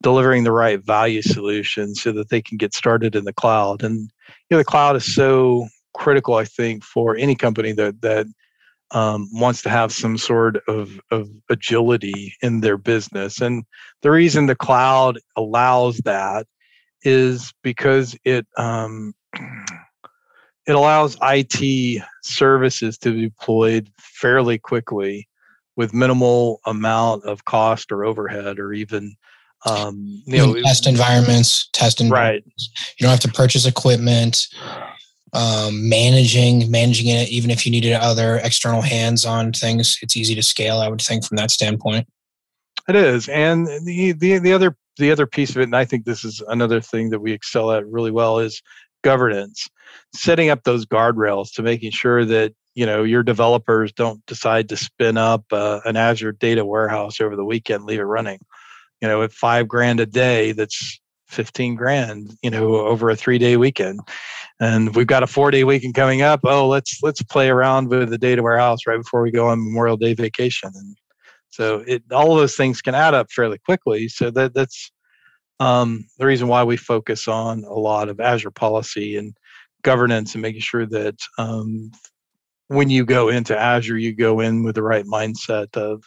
delivering 0.05 0.43
the 0.43 0.51
right 0.51 0.85
value 0.85 1.24
solution 1.24 1.95
so 1.95 2.12
that 2.12 2.29
they 2.29 2.39
can 2.39 2.57
get 2.57 2.75
started 2.75 3.15
in 3.15 3.24
the 3.24 3.33
cloud. 3.33 3.81
And 3.81 4.01
you 4.01 4.51
know, 4.51 4.59
the 4.59 4.63
cloud 4.63 4.95
is 4.95 5.15
so 5.15 5.67
critical, 5.95 6.35
I 6.35 6.45
think, 6.45 6.83
for 6.83 7.15
any 7.15 7.33
company 7.33 7.71
that 7.71 8.00
that 8.01 8.27
um, 8.91 9.27
wants 9.33 9.63
to 9.63 9.69
have 9.71 9.91
some 9.91 10.19
sort 10.19 10.57
of, 10.67 11.00
of 11.09 11.27
agility 11.50 12.35
in 12.43 12.62
their 12.62 12.77
business. 12.77 13.41
And 13.41 13.63
the 14.03 14.12
reason 14.12 14.45
the 14.45 14.55
cloud 14.55 15.17
allows 15.35 15.97
that 16.05 16.45
is 17.01 17.51
because 17.63 18.15
it 18.24 18.45
um, 18.59 19.15
it 20.67 20.75
allows 20.75 21.17
IT 21.24 22.03
services 22.21 23.00
to 23.00 23.12
be 23.12 23.21
deployed 23.29 23.89
fairly 23.97 24.59
quickly 24.59 25.27
with 25.75 25.95
minimal 25.95 26.59
amount 26.67 27.24
of 27.24 27.43
cost 27.45 27.91
or 27.91 28.05
overhead 28.05 28.59
or 28.59 28.71
even 28.71 29.15
um, 29.65 30.22
you 30.25 30.38
know, 30.38 30.53
test 30.62 30.88
environments, 30.88 31.69
test 31.74 32.00
environments. 32.00 32.69
Right. 32.72 32.95
You 33.00 33.03
don't 33.05 33.12
have 33.12 33.19
to 33.22 33.31
purchase 33.31 33.65
equipment. 33.65 34.48
Um, 35.34 35.89
managing 35.89 36.72
managing 36.72 37.07
it, 37.07 37.27
even 37.27 37.50
if 37.50 37.65
you 37.65 37.72
needed 37.72 37.91
other 37.93 38.38
external 38.38 38.81
hands 38.81 39.25
on 39.25 39.51
things, 39.51 39.98
it's 40.01 40.15
easy 40.15 40.34
to 40.34 40.43
scale. 40.43 40.77
I 40.77 40.88
would 40.88 41.01
think 41.01 41.25
from 41.25 41.36
that 41.36 41.51
standpoint. 41.51 42.07
It 42.88 42.95
is, 42.95 43.27
and 43.27 43.67
the 43.67 44.13
the 44.13 44.38
the 44.38 44.53
other 44.53 44.77
the 44.98 45.12
other 45.12 45.27
piece 45.27 45.50
of 45.50 45.57
it, 45.57 45.63
and 45.63 45.75
I 45.75 45.84
think 45.84 46.05
this 46.05 46.24
is 46.24 46.41
another 46.48 46.79
thing 46.79 47.10
that 47.10 47.19
we 47.19 47.34
excel 47.34 47.72
at 47.72 47.86
really 47.86 48.12
well 48.12 48.39
is 48.39 48.62
governance, 49.03 49.67
setting 50.13 50.50
up 50.50 50.63
those 50.63 50.86
guardrails 50.86 51.51
to 51.55 51.63
making 51.63 51.91
sure 51.91 52.24
that 52.24 52.53
you 52.74 52.86
know 52.86 53.03
your 53.03 53.24
developers 53.24 53.91
don't 53.91 54.25
decide 54.27 54.69
to 54.69 54.77
spin 54.77 55.17
up 55.17 55.43
uh, 55.51 55.81
an 55.84 55.98
Azure 55.98 56.31
data 56.31 56.63
warehouse 56.63 57.19
over 57.19 57.36
the 57.36 57.43
weekend, 57.43 57.84
leave 57.84 58.00
it 58.00 58.03
running 58.03 58.39
you 59.01 59.07
know, 59.07 59.21
at 59.23 59.31
five 59.31 59.67
grand 59.67 59.99
a 59.99 60.05
day, 60.05 60.51
that's 60.51 60.99
15 61.27 61.75
grand, 61.75 62.33
you 62.41 62.49
know, 62.49 62.75
over 62.75 63.09
a 63.09 63.15
three 63.15 63.37
day 63.37 63.57
weekend. 63.57 63.99
And 64.59 64.95
we've 64.95 65.07
got 65.07 65.23
a 65.23 65.27
four 65.27 65.51
day 65.51 65.63
weekend 65.63 65.95
coming 65.95 66.21
up. 66.21 66.41
Oh, 66.43 66.67
let's, 66.67 66.99
let's 67.03 67.21
play 67.23 67.49
around 67.49 67.89
with 67.89 68.09
the 68.09 68.17
data 68.17 68.41
warehouse 68.41 68.79
right 68.87 68.97
before 68.97 69.21
we 69.21 69.31
go 69.31 69.47
on 69.47 69.63
Memorial 69.63 69.97
Day 69.97 70.13
vacation. 70.13 70.71
And 70.73 70.97
so 71.49 71.83
it, 71.87 72.03
all 72.11 72.31
of 72.31 72.37
those 72.37 72.55
things 72.55 72.81
can 72.81 72.95
add 72.95 73.13
up 73.13 73.31
fairly 73.31 73.57
quickly. 73.59 74.07
So 74.07 74.31
that 74.31 74.53
that's 74.53 74.91
um, 75.59 76.05
the 76.17 76.25
reason 76.25 76.47
why 76.47 76.63
we 76.63 76.77
focus 76.77 77.27
on 77.27 77.63
a 77.63 77.73
lot 77.73 78.09
of 78.09 78.19
Azure 78.19 78.51
policy 78.51 79.17
and 79.17 79.35
governance 79.83 80.35
and 80.35 80.41
making 80.41 80.61
sure 80.61 80.85
that 80.85 81.15
um, 81.37 81.91
when 82.67 82.89
you 82.89 83.05
go 83.05 83.29
into 83.29 83.57
Azure, 83.57 83.97
you 83.97 84.13
go 84.13 84.39
in 84.39 84.63
with 84.63 84.75
the 84.75 84.83
right 84.83 85.05
mindset 85.05 85.75
of 85.77 86.03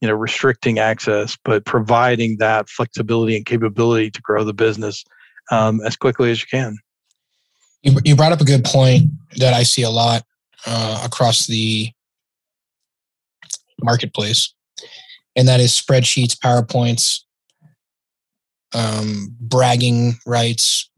you 0.00 0.08
know 0.08 0.14
restricting 0.14 0.78
access, 0.78 1.36
but 1.44 1.64
providing 1.64 2.38
that 2.38 2.68
flexibility 2.68 3.36
and 3.36 3.46
capability 3.46 4.10
to 4.10 4.22
grow 4.22 4.44
the 4.44 4.54
business 4.54 5.04
um, 5.50 5.80
as 5.84 5.96
quickly 5.96 6.30
as 6.30 6.40
you 6.40 6.46
can. 6.50 6.76
You, 7.82 7.96
you 8.04 8.16
brought 8.16 8.32
up 8.32 8.40
a 8.40 8.44
good 8.44 8.64
point 8.64 9.04
that 9.36 9.54
I 9.54 9.62
see 9.62 9.82
a 9.82 9.90
lot 9.90 10.24
uh, 10.66 11.02
across 11.04 11.46
the 11.46 11.90
marketplace, 13.82 14.52
and 15.36 15.48
that 15.48 15.60
is 15.60 15.72
spreadsheets, 15.72 16.36
PowerPoints, 16.36 17.20
um, 18.74 19.34
bragging 19.40 20.18
rights, 20.26 20.90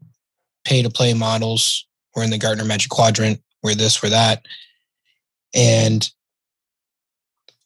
pay 0.65 0.81
to 0.81 0.89
play 0.89 1.13
models. 1.13 1.87
We're 2.15 2.23
in 2.23 2.29
the 2.29 2.37
Gartner 2.37 2.65
Magic 2.65 2.89
Quadrant. 2.89 3.41
We're 3.63 3.75
this, 3.75 4.01
we're 4.01 4.09
that. 4.09 4.45
And 5.53 6.09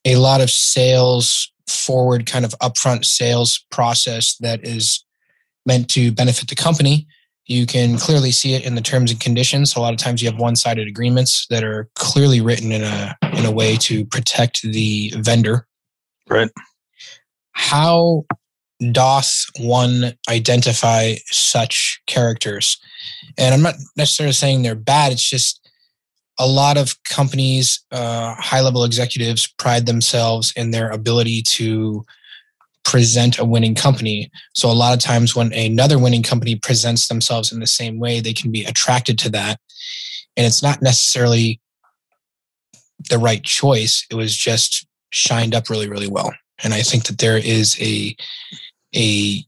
a 0.06 0.16
lot 0.18 0.42
of 0.42 0.50
sales 0.50 1.52
forward, 1.68 2.26
kind 2.26 2.46
of 2.46 2.52
upfront 2.60 3.06
sales 3.06 3.66
process 3.72 4.38
that 4.38 4.66
is 4.66 5.04
meant 5.66 5.90
to 5.90 6.12
benefit 6.12 6.48
the 6.48 6.56
company. 6.56 7.08
You 7.48 7.66
can 7.66 7.98
clearly 7.98 8.32
see 8.32 8.54
it 8.54 8.66
in 8.66 8.76
the 8.76 8.82
terms 8.82 9.12
and 9.12 9.20
conditions. 9.20 9.76
A 9.76 9.80
lot 9.80 9.94
of 9.94 10.00
times 10.00 10.22
you 10.22 10.30
have 10.30 10.40
one-sided 10.40 10.88
agreements 10.88 11.46
that 11.50 11.64
are 11.64 11.90
clearly 11.96 12.42
written 12.42 12.72
in 12.72 12.84
a 12.84 13.16
in 13.34 13.46
a 13.46 13.52
way 13.52 13.76
to 13.78 14.06
protect 14.06 14.62
the 14.64 15.14
vendor. 15.18 15.68
Right. 16.30 16.50
How 17.52 18.26
doth 18.92 19.46
one 19.60 20.14
identify 20.30 21.16
such 21.28 22.02
characters? 22.08 22.78
And 23.38 23.54
I'm 23.54 23.62
not 23.62 23.76
necessarily 23.96 24.34
saying 24.34 24.64
they're 24.64 24.76
bad. 24.76 25.12
It's 25.12 25.30
just 25.30 25.65
a 26.38 26.48
lot 26.48 26.78
of 26.78 27.02
companies, 27.04 27.84
uh, 27.92 28.36
high 28.36 28.62
level 28.62 28.84
executives 28.84 29.48
pride 29.58 29.86
themselves 29.86 30.52
in 30.56 30.72
their 30.72 30.90
ability 30.90 31.42
to 31.44 32.06
present 32.84 33.40
a 33.40 33.46
winning 33.46 33.76
company. 33.76 34.30
So 34.54 34.70
a 34.70 34.74
lot 34.74 34.94
of 34.94 35.00
times 35.00 35.36
when 35.36 35.52
another 35.54 35.98
winning 35.98 36.24
company 36.24 36.56
presents 36.56 37.08
themselves 37.08 37.52
in 37.52 37.60
the 37.60 37.68
same 37.68 38.00
way, 38.00 38.20
they 38.20 38.34
can 38.34 38.52
be 38.52 38.64
attracted 38.64 39.18
to 39.20 39.30
that. 39.32 39.60
And 40.38 40.46
it's 40.46 40.62
not 40.62 40.82
necessarily 40.82 41.60
the 43.10 43.18
right 43.18 43.44
choice. 43.44 44.06
It 44.12 44.16
was 44.16 44.36
just 44.36 44.86
shined 45.12 45.56
up 45.56 45.70
really, 45.70 45.90
really 45.90 46.08
well. 46.08 46.34
And 46.64 46.74
I 46.74 46.82
think 46.82 47.06
that 47.06 47.18
there 47.18 47.38
is 47.38 47.80
a 47.82 48.16
a 48.96 49.44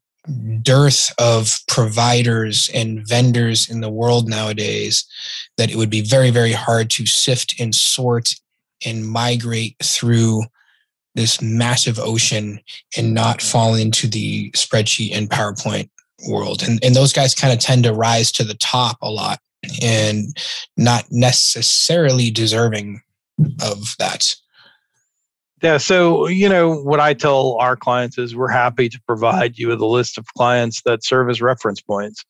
dearth 0.62 1.14
of 1.18 1.60
providers 1.68 2.70
and 2.74 3.08
vendors 3.08 3.70
in 3.70 3.80
the 3.80 3.90
world 3.90 4.28
nowadays 4.28 5.06
that 5.58 5.72
it 5.72 5.76
would 5.76 5.90
be 5.90 6.02
very, 6.02 6.30
very 6.30 6.52
hard 6.52 6.90
to 6.92 7.06
sift 7.06 7.60
and 7.60 7.74
sort 7.74 8.34
and 8.86 9.08
migrate 9.08 9.76
through 9.84 10.44
this 11.16 11.42
massive 11.42 11.98
ocean 12.00 12.60
and 12.96 13.14
not 13.14 13.42
fall 13.42 13.74
into 13.74 14.08
the 14.08 14.52
spreadsheet 14.52 15.12
and 15.14 15.30
PowerPoint 15.30 15.90
world. 16.30 16.62
And, 16.64 16.84
and 16.84 16.96
those 16.96 17.12
guys 17.12 17.34
kind 17.34 17.52
of 17.52 17.60
tend 17.60 17.84
to 17.84 17.94
rise 17.94 18.32
to 18.34 18.44
the 18.44 18.54
top 18.54 18.98
a 19.02 19.10
lot 19.10 19.40
and 19.82 20.38
not 20.78 21.06
necessarily 21.10 22.30
deserving 22.30 23.02
of 23.62 23.96
that. 24.00 24.36
Yeah. 25.64 25.78
So, 25.78 26.28
you 26.28 26.48
know, 26.48 26.76
what 26.76 27.00
I 27.00 27.16
tell 27.16 27.56
our 27.56 27.76
clients 27.76 28.20
is 28.20 28.36
we're 28.36 28.48
happy 28.48 28.90
to 28.90 29.02
provide 29.08 29.58
you 29.58 29.70
with 29.70 29.82
a 29.82 29.88
list 29.88 30.20
of 30.20 30.28
clients 30.36 30.84
that 30.84 31.04
serve 31.04 31.30
as 31.30 31.42
reference 31.42 31.82
points. 31.82 32.24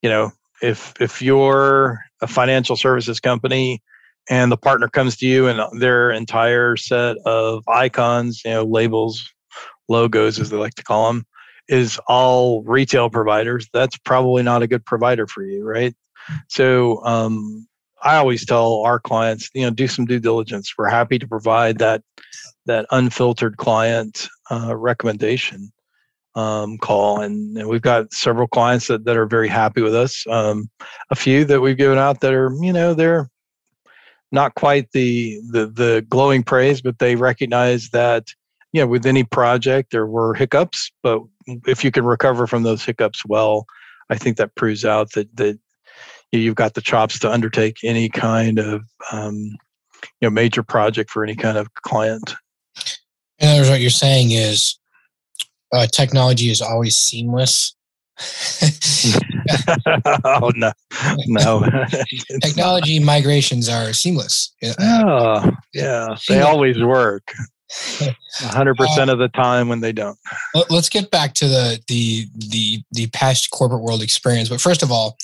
You 0.00 0.08
know, 0.08 0.32
if 0.62 0.94
if 1.00 1.20
you're 1.20 2.00
a 2.22 2.26
financial 2.26 2.76
services 2.76 3.20
company 3.20 3.82
and 4.30 4.50
the 4.52 4.56
partner 4.56 4.88
comes 4.88 5.16
to 5.16 5.26
you 5.26 5.48
and 5.48 5.60
their 5.80 6.10
entire 6.10 6.76
set 6.76 7.16
of 7.26 7.64
icons, 7.68 8.42
you 8.44 8.52
know, 8.52 8.64
labels, 8.64 9.28
logos 9.88 10.38
as 10.38 10.50
they 10.50 10.56
like 10.56 10.74
to 10.74 10.84
call 10.84 11.12
them, 11.12 11.26
is 11.68 11.98
all 12.06 12.62
retail 12.62 13.10
providers, 13.10 13.68
that's 13.72 13.98
probably 13.98 14.42
not 14.42 14.62
a 14.62 14.66
good 14.66 14.84
provider 14.84 15.26
for 15.26 15.42
you, 15.44 15.64
right? 15.64 15.94
So, 16.48 17.04
um, 17.04 17.66
I 18.04 18.16
always 18.16 18.44
tell 18.44 18.80
our 18.80 18.98
clients, 18.98 19.48
you 19.54 19.62
know, 19.62 19.70
do 19.70 19.86
some 19.86 20.06
due 20.06 20.18
diligence. 20.18 20.74
We're 20.76 20.88
happy 20.88 21.18
to 21.20 21.26
provide 21.26 21.78
that 21.78 22.02
that 22.66 22.86
unfiltered 22.90 23.56
client 23.58 24.28
uh, 24.50 24.76
recommendation 24.76 25.72
um, 26.34 26.78
call, 26.78 27.20
and, 27.20 27.56
and, 27.58 27.68
we've 27.68 27.82
got 27.82 28.12
several 28.12 28.48
clients 28.48 28.86
that, 28.86 29.04
that 29.04 29.16
are 29.16 29.26
very 29.26 29.48
happy 29.48 29.82
with 29.82 29.94
us. 29.94 30.24
Um, 30.28 30.70
a 31.10 31.14
few 31.14 31.44
that 31.44 31.60
we've 31.60 31.76
given 31.76 31.98
out 31.98 32.20
that 32.20 32.32
are, 32.32 32.50
you 32.60 32.72
know, 32.72 32.94
they're 32.94 33.28
not 34.30 34.54
quite 34.54 34.90
the 34.92 35.38
the, 35.50 35.66
the 35.66 36.06
glowing 36.08 36.42
praise, 36.42 36.80
but 36.80 36.98
they 36.98 37.16
recognize 37.16 37.90
that, 37.90 38.28
you 38.72 38.80
know, 38.80 38.86
with 38.86 39.04
any 39.04 39.24
project 39.24 39.92
there 39.92 40.06
were 40.06 40.32
hiccups, 40.32 40.90
but 41.02 41.20
if 41.66 41.84
you 41.84 41.90
can 41.90 42.04
recover 42.04 42.46
from 42.46 42.62
those 42.62 42.84
hiccups 42.84 43.22
well, 43.26 43.66
I 44.08 44.16
think 44.16 44.36
that 44.38 44.54
proves 44.54 44.84
out 44.84 45.12
that 45.12 45.34
that 45.36 45.58
you've 46.32 46.54
got 46.54 46.74
the 46.74 46.80
chops 46.80 47.18
to 47.20 47.30
undertake 47.30 47.78
any 47.84 48.08
kind 48.08 48.58
of 48.58 48.82
um, 49.12 49.36
you 49.36 49.58
know 50.22 50.30
major 50.30 50.62
project 50.62 51.10
for 51.10 51.22
any 51.22 51.36
kind 51.36 51.58
of 51.58 51.72
client. 51.74 52.34
Words, 53.42 53.68
what 53.68 53.80
you're 53.80 53.90
saying 53.90 54.30
is 54.30 54.78
uh, 55.72 55.86
technology 55.86 56.50
is 56.50 56.60
always 56.60 56.96
seamless. 56.96 57.74
oh 60.24 60.52
no, 60.54 60.72
no. 61.26 61.66
technology 62.42 62.98
migrations 62.98 63.68
are 63.68 63.92
seamless. 63.92 64.54
Oh, 64.78 65.50
yeah, 65.72 66.16
they 66.28 66.40
always 66.40 66.82
work. 66.82 67.32
100% 67.72 69.08
uh, 69.08 69.12
of 69.12 69.18
the 69.18 69.28
time 69.28 69.68
when 69.68 69.80
they 69.80 69.92
don't. 69.92 70.18
Let's 70.68 70.90
get 70.90 71.10
back 71.10 71.32
to 71.34 71.48
the 71.48 71.80
the 71.88 72.26
the 72.36 72.82
the 72.92 73.06
past 73.08 73.50
corporate 73.50 73.82
world 73.82 74.02
experience. 74.02 74.50
But 74.50 74.60
first 74.60 74.82
of 74.82 74.92
all, 74.92 75.16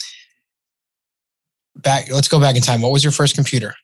back. 1.77 2.11
Let's 2.11 2.29
go 2.29 2.41
back 2.41 2.57
in 2.57 2.63
time. 2.63 2.81
What 2.81 2.93
was 2.93 3.05
your 3.05 3.13
first 3.13 3.35
computer? 3.35 3.75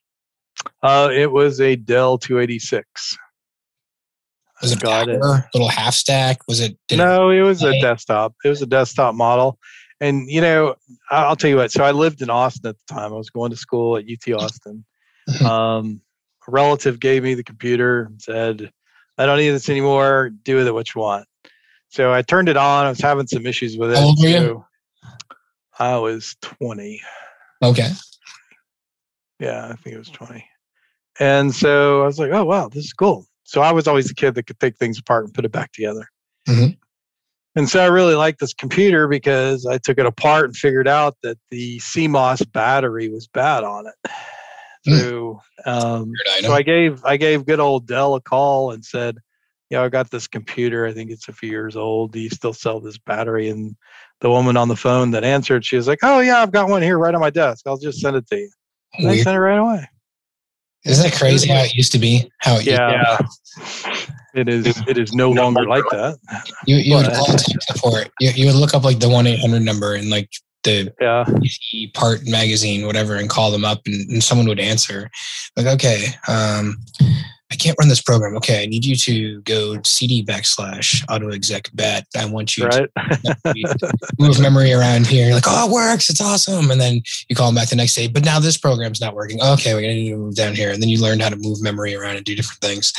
Uh, 0.83 1.11
it 1.13 1.31
was 1.31 1.61
a 1.61 1.77
Dell 1.77 2.19
286. 2.19 3.19
Was 4.63 4.73
it 4.73 4.81
got 4.81 5.09
a 5.09 5.15
it. 5.15 5.45
little 5.55 5.69
half 5.69 5.95
stack? 5.95 6.39
Was 6.49 6.61
it? 6.61 6.77
No, 6.93 7.31
it, 7.31 7.39
it 7.39 7.43
was 7.43 7.61
play? 7.61 7.79
a 7.79 7.83
desktop. 7.83 8.35
It 8.45 8.49
was 8.49 8.63
a 8.63 8.67
desktop 8.67 9.15
model. 9.15 9.59
And 10.01 10.29
you 10.29 10.41
know, 10.41 10.77
I'll 11.11 11.37
tell 11.37 11.51
you 11.51 11.57
what. 11.57 11.73
So 11.73 11.85
I 11.85 11.91
lived 11.91 12.23
in 12.23 12.31
Austin 12.31 12.69
at 12.69 12.77
the 12.87 12.95
time. 12.95 13.13
I 13.13 13.17
was 13.17 13.31
going 13.31 13.51
to 13.51 13.57
school 13.57 13.97
at 13.97 14.05
UT 14.05 14.33
Austin. 14.35 14.85
Mm-hmm. 15.29 15.47
um, 15.47 16.01
a 16.47 16.51
relative 16.51 17.01
gave 17.01 17.23
me 17.23 17.35
the 17.35 17.43
computer 17.43 18.03
and 18.03 18.21
said, 18.21 18.71
"I 19.19 19.27
don't 19.27 19.39
need 19.39 19.51
this 19.51 19.69
anymore. 19.69 20.31
Do 20.43 20.57
with 20.57 20.67
it 20.67 20.75
what 20.75 20.95
you 20.95 21.01
want." 21.01 21.27
So 21.89 22.13
I 22.13 22.23
turned 22.23 22.49
it 22.49 22.57
on. 22.57 22.87
I 22.87 22.89
was 22.91 23.01
having 23.01 23.27
some 23.27 23.47
issues 23.47 23.79
with 23.79 23.93
it. 23.93 23.99
How 23.99 24.05
old 24.05 24.19
were 24.21 24.29
you? 24.29 24.65
I 25.79 25.97
was 25.97 26.37
20. 26.43 27.01
Okay. 27.63 27.91
Yeah, 29.39 29.67
I 29.67 29.75
think 29.75 29.95
it 29.95 29.99
was 29.99 30.11
20. 30.11 30.45
And 31.21 31.55
so 31.55 32.03
I 32.03 32.07
was 32.07 32.19
like, 32.19 32.33
oh, 32.33 32.45
wow, 32.45 32.69
this 32.69 32.85
is 32.85 32.93
cool. 32.93 33.27
So 33.45 33.61
I 33.61 33.73
was 33.73 33.87
always 33.87 34.09
the 34.09 34.15
kid 34.15 34.35
that 34.35 34.47
could 34.47 34.59
take 34.59 34.77
things 34.77 34.99
apart 34.99 35.25
and 35.25 35.35
put 35.35 35.45
it 35.45 35.53
back 35.53 35.73
together. 35.73 36.09
Mm-hmm. 36.49 36.73
And 37.57 37.69
so 37.69 37.81
I 37.81 37.87
really 37.87 38.17
liked 38.17 38.41
this 38.41 38.53
computer 38.53 39.07
because 39.07 39.65
I 39.65 39.79
took 39.79 39.99
it 39.99 40.07
apart 40.07 40.47
and 40.47 40.57
figured 40.57 40.89
out 40.89 41.17
that 41.23 41.39
the 41.51 41.79
CMOS 41.79 42.51
battery 42.51 43.09
was 43.09 43.29
bad 43.29 43.63
on 43.63 43.87
it. 43.87 44.11
Hmm. 44.87 44.99
So, 44.99 45.41
um, 45.65 46.13
so 46.41 46.53
I 46.53 46.63
gave 46.63 47.05
I 47.05 47.17
gave 47.17 47.47
good 47.47 47.61
old 47.61 47.87
Dell 47.87 48.17
a 48.17 48.21
call 48.21 48.73
and 48.73 48.85
said, 48.85 49.19
"Yeah, 49.71 49.83
I 49.83 49.89
got 49.89 50.11
this 50.11 50.27
computer. 50.27 50.85
I 50.85 50.93
think 50.93 51.11
it's 51.11 51.29
a 51.29 51.33
few 51.33 51.49
years 51.49 51.75
old. 51.75 52.13
Do 52.13 52.21
you 52.21 52.29
still 52.29 52.53
sell 52.53 52.81
this 52.81 52.99
battery?" 52.99 53.49
And 53.49 53.77
the 54.21 54.31
woman 54.31 54.57
on 54.57 54.69
the 54.69 54.77
phone 54.77 55.13
that 55.13 55.25
answered, 55.25 55.65
she 55.65 55.77
was 55.77 55.89
like, 55.89 56.01
"Oh 56.03 56.21
yeah, 56.21 56.43
I've 56.43 56.53
got 56.53 56.69
one 56.69 56.83
here 56.83 56.99
right 56.99 57.15
on 57.15 57.21
my 57.21 57.31
desk. 57.31 57.67
I'll 57.67 57.79
just 57.79 58.01
send 58.01 58.17
it 58.17 58.27
to 58.29 58.37
you." 58.37 58.51
And 58.99 59.09
I 59.09 59.17
sent 59.17 59.37
it 59.37 59.41
right 59.41 59.59
away. 59.59 59.89
Isn't 60.85 61.07
it 61.07 61.15
crazy 61.15 61.49
how 61.49 61.63
it 61.63 61.75
used 61.75 61.93
to 61.93 61.99
be? 61.99 62.31
How 62.39 62.57
it 62.57 62.67
yeah, 62.67 63.19
it 64.35 64.49
is. 64.49 64.67
It 64.87 64.99
is 64.99 65.15
no 65.15 65.31
longer 65.31 65.67
like 65.67 65.85
that. 65.91 66.19
You 66.67 66.77
you 66.77 66.97
would 66.97 67.07
call 67.07 67.39
support. 67.39 68.11
You, 68.21 68.31
you 68.31 68.47
would 68.47 68.55
look 68.55 68.75
up 68.75 68.85
like 68.85 68.99
the 68.99 69.09
one 69.09 69.27
eight 69.27 69.41
hundred 69.41 69.63
number 69.63 69.95
and 69.95 70.11
like 70.11 70.31
the 70.65 70.93
yeah. 71.01 71.25
part 71.95 72.27
magazine, 72.27 72.87
whatever, 72.87 73.17
and 73.17 73.31
call 73.31 73.51
them 73.51 73.65
up, 73.65 73.83
and, 73.87 74.11
and 74.11 74.23
someone 74.23 74.49
would 74.49 74.61
answer. 74.61 75.11
Like, 75.57 75.67
okay, 75.67 76.07
um, 76.27 76.77
I 77.55 77.57
can't 77.57 77.77
run 77.79 77.89
this 77.89 78.03
program. 78.03 78.37
Okay, 78.39 78.65
I 78.65 78.67
need 78.67 78.85
you 78.85 78.97
to 78.97 79.41
go 79.43 79.81
cd 79.85 80.25
backslash 80.25 81.05
auto 81.09 81.31
exec 81.31 81.71
bat. 81.73 82.05
I 82.19 82.25
want 82.27 82.57
you 82.57 82.67
right. 82.67 82.89
to 82.97 83.93
move 84.19 84.41
memory 84.41 84.73
around 84.73 85.07
here. 85.07 85.27
You're 85.27 85.37
like, 85.37 85.45
oh, 85.47 85.69
it 85.69 85.73
works. 85.73 86.11
It's 86.11 86.21
awesome. 86.21 86.73
And 86.73 86.81
then 86.81 87.01
you 87.29 87.37
call 87.37 87.47
them 87.47 87.55
back 87.55 87.69
the 87.69 87.77
next 87.77 87.95
day, 87.95 88.09
but 88.09 88.25
now 88.25 88.41
this 88.41 88.59
program's 88.59 89.01
not 89.01 89.15
working. 89.15 89.41
Okay, 89.41 89.73
we're 89.73 89.83
going 89.83 89.95
to 89.95 90.03
need 90.03 90.11
to 90.11 90.17
move 90.17 90.35
down 90.35 90.57
here. 90.57 90.73
And 90.73 90.83
then 90.83 90.89
you 90.89 91.01
learn 91.01 91.21
how 91.21 91.29
to 91.29 91.37
move 91.37 91.63
memory 91.63 91.95
around 91.95 92.17
and 92.17 92.25
do 92.25 92.35
different 92.35 92.61
things. 92.61 92.93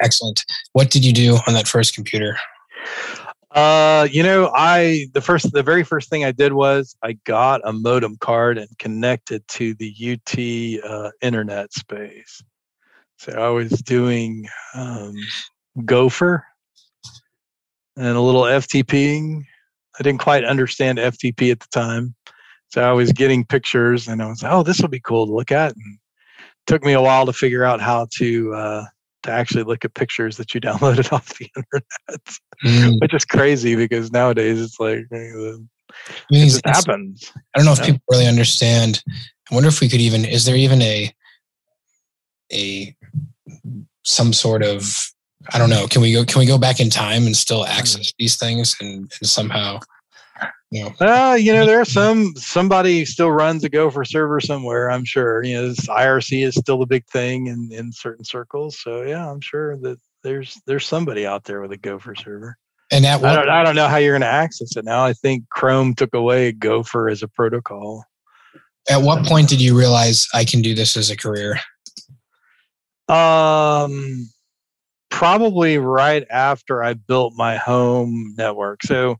Excellent. 0.00 0.42
What 0.72 0.90
did 0.90 1.04
you 1.04 1.12
do 1.12 1.36
on 1.46 1.52
that 1.52 1.68
first 1.68 1.94
computer? 1.94 2.38
Uh, 3.50 4.08
you 4.10 4.22
know, 4.22 4.50
I 4.54 5.06
the 5.12 5.20
first 5.20 5.52
the 5.52 5.62
very 5.62 5.84
first 5.84 6.08
thing 6.08 6.24
I 6.24 6.32
did 6.32 6.54
was 6.54 6.96
I 7.02 7.12
got 7.24 7.60
a 7.64 7.74
modem 7.74 8.16
card 8.20 8.56
and 8.56 8.68
connected 8.78 9.46
to 9.48 9.74
the 9.74 9.94
UT 10.12 10.90
uh, 10.90 11.10
internet 11.20 11.74
space. 11.74 12.42
So 13.18 13.32
I 13.32 13.48
was 13.48 13.70
doing 13.82 14.46
um, 14.74 15.14
Gopher 15.84 16.44
and 17.96 18.16
a 18.16 18.20
little 18.20 18.42
FTPing. 18.42 19.42
I 19.98 20.02
didn't 20.02 20.20
quite 20.20 20.44
understand 20.44 20.98
FTP 20.98 21.50
at 21.50 21.60
the 21.60 21.68
time. 21.72 22.14
So 22.68 22.82
I 22.82 22.92
was 22.92 23.12
getting 23.12 23.44
pictures 23.44 24.08
and 24.08 24.22
I 24.22 24.26
was 24.26 24.42
like, 24.42 24.52
oh, 24.52 24.62
this 24.62 24.80
will 24.80 24.88
be 24.88 25.00
cool 25.00 25.26
to 25.26 25.32
look 25.32 25.50
at. 25.50 25.74
And 25.74 25.98
took 26.66 26.84
me 26.84 26.92
a 26.92 27.00
while 27.00 27.26
to 27.26 27.32
figure 27.32 27.64
out 27.64 27.80
how 27.80 28.06
to 28.18 28.54
uh, 28.54 28.84
to 29.22 29.30
actually 29.30 29.64
look 29.64 29.84
at 29.84 29.94
pictures 29.94 30.36
that 30.36 30.54
you 30.54 30.60
downloaded 30.62 31.12
off 31.12 31.38
the 31.38 31.48
internet, 31.56 32.38
mm. 32.64 33.00
which 33.00 33.14
is 33.14 33.24
crazy 33.24 33.76
because 33.76 34.10
nowadays 34.12 34.60
it's 34.60 34.78
like 34.80 35.06
uh, 35.12 35.58
it 36.30 36.44
just 36.44 36.66
happens. 36.66 37.32
I 37.54 37.58
don't 37.58 37.66
know 37.66 37.72
if 37.72 37.82
people 37.82 38.02
really 38.10 38.26
understand. 38.26 39.02
I 39.50 39.54
wonder 39.54 39.68
if 39.68 39.80
we 39.80 39.88
could 39.88 40.00
even 40.00 40.24
is 40.24 40.44
there 40.44 40.56
even 40.56 40.82
a 40.82 41.12
a 42.52 42.96
some 44.06 44.32
sort 44.32 44.62
of 44.62 45.10
I 45.52 45.58
don't 45.58 45.70
know. 45.70 45.86
Can 45.86 46.02
we 46.02 46.12
go? 46.12 46.24
Can 46.24 46.40
we 46.40 46.46
go 46.46 46.58
back 46.58 46.80
in 46.80 46.90
time 46.90 47.26
and 47.26 47.36
still 47.36 47.64
access 47.66 48.12
these 48.18 48.36
things 48.36 48.76
and, 48.80 49.12
and 49.20 49.28
somehow? 49.28 49.80
You 50.70 50.84
know, 50.84 51.06
uh, 51.06 51.34
you 51.34 51.52
know, 51.52 51.64
there's 51.64 51.92
some 51.92 52.34
somebody 52.36 53.04
still 53.04 53.30
runs 53.30 53.62
a 53.62 53.68
Gopher 53.68 54.04
server 54.04 54.40
somewhere. 54.40 54.90
I'm 54.90 55.04
sure. 55.04 55.44
You 55.44 55.54
know, 55.54 55.68
this 55.68 55.86
IRC 55.86 56.44
is 56.44 56.56
still 56.56 56.82
a 56.82 56.86
big 56.86 57.06
thing 57.06 57.46
in 57.46 57.68
in 57.70 57.92
certain 57.92 58.24
circles. 58.24 58.80
So 58.80 59.02
yeah, 59.02 59.30
I'm 59.30 59.40
sure 59.40 59.76
that 59.78 59.98
there's 60.22 60.60
there's 60.66 60.86
somebody 60.86 61.26
out 61.26 61.44
there 61.44 61.60
with 61.60 61.72
a 61.72 61.76
Gopher 61.76 62.14
server. 62.16 62.58
And 62.90 63.04
that 63.04 63.22
I 63.24 63.34
don't 63.34 63.48
I 63.48 63.62
don't 63.62 63.76
know 63.76 63.88
how 63.88 63.96
you're 63.98 64.12
going 64.12 64.22
to 64.22 64.26
access 64.26 64.76
it 64.76 64.84
now. 64.84 65.04
I 65.04 65.12
think 65.12 65.48
Chrome 65.50 65.94
took 65.94 66.14
away 66.14 66.52
Gopher 66.52 67.08
as 67.08 67.22
a 67.22 67.28
protocol. 67.28 68.04
At 68.88 69.02
what 69.02 69.24
point 69.24 69.48
did 69.48 69.60
you 69.60 69.76
realize 69.76 70.28
I 70.34 70.44
can 70.44 70.62
do 70.62 70.74
this 70.74 70.96
as 70.96 71.10
a 71.10 71.16
career? 71.16 71.60
Um, 73.08 74.28
probably 75.10 75.78
right 75.78 76.26
after 76.30 76.82
I 76.82 76.94
built 76.94 77.34
my 77.36 77.56
home 77.56 78.34
network. 78.36 78.82
So 78.82 79.16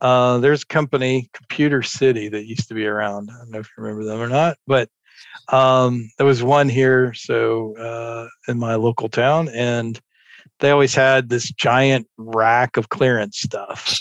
uh, 0.00 0.38
there's 0.38 0.62
a 0.62 0.66
company, 0.66 1.30
Computer 1.32 1.82
City, 1.82 2.28
that 2.28 2.46
used 2.46 2.68
to 2.68 2.74
be 2.74 2.86
around. 2.86 3.30
I 3.30 3.38
don't 3.38 3.50
know 3.50 3.58
if 3.60 3.70
you 3.76 3.82
remember 3.82 4.04
them 4.04 4.20
or 4.20 4.28
not, 4.28 4.58
but 4.66 4.88
um, 5.48 6.10
there 6.18 6.26
was 6.26 6.42
one 6.42 6.68
here, 6.68 7.14
so 7.14 7.76
uh, 7.76 8.28
in 8.50 8.58
my 8.58 8.74
local 8.74 9.08
town, 9.08 9.48
and 9.48 9.98
they 10.60 10.70
always 10.70 10.94
had 10.94 11.28
this 11.28 11.50
giant 11.52 12.06
rack 12.18 12.76
of 12.76 12.88
clearance 12.88 13.38
stuff. 13.38 13.96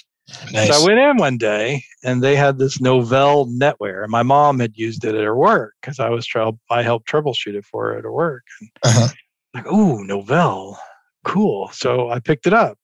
Nice. 0.52 0.68
So 0.68 0.82
I 0.82 0.86
went 0.86 1.00
in 1.00 1.18
one 1.18 1.38
day 1.38 1.84
and 2.04 2.22
they 2.22 2.36
had 2.36 2.58
this 2.58 2.80
Novell 2.80 3.48
NetWare. 3.58 4.04
And 4.04 4.12
my 4.12 4.24
mom 4.24 4.60
had 4.60 4.76
used 4.76 5.06
it 5.06 5.16
at 5.16 5.24
her 5.24 5.36
work 5.36 5.76
because 5.80 6.00
I 6.00 6.10
was 6.10 6.26
trying. 6.26 6.60
I 6.70 6.82
helped 6.82 7.10
troubleshoot 7.10 7.56
it 7.56 7.66
for 7.66 7.86
her 7.86 7.98
at 7.98 8.04
her 8.04 8.12
work. 8.12 8.44
Uh-huh. 8.84 9.08
Like, 9.58 9.66
oh, 9.70 10.04
Novell, 10.08 10.78
cool. 11.24 11.70
So 11.74 12.12
I 12.12 12.20
picked 12.20 12.46
it 12.46 12.54
up. 12.54 12.78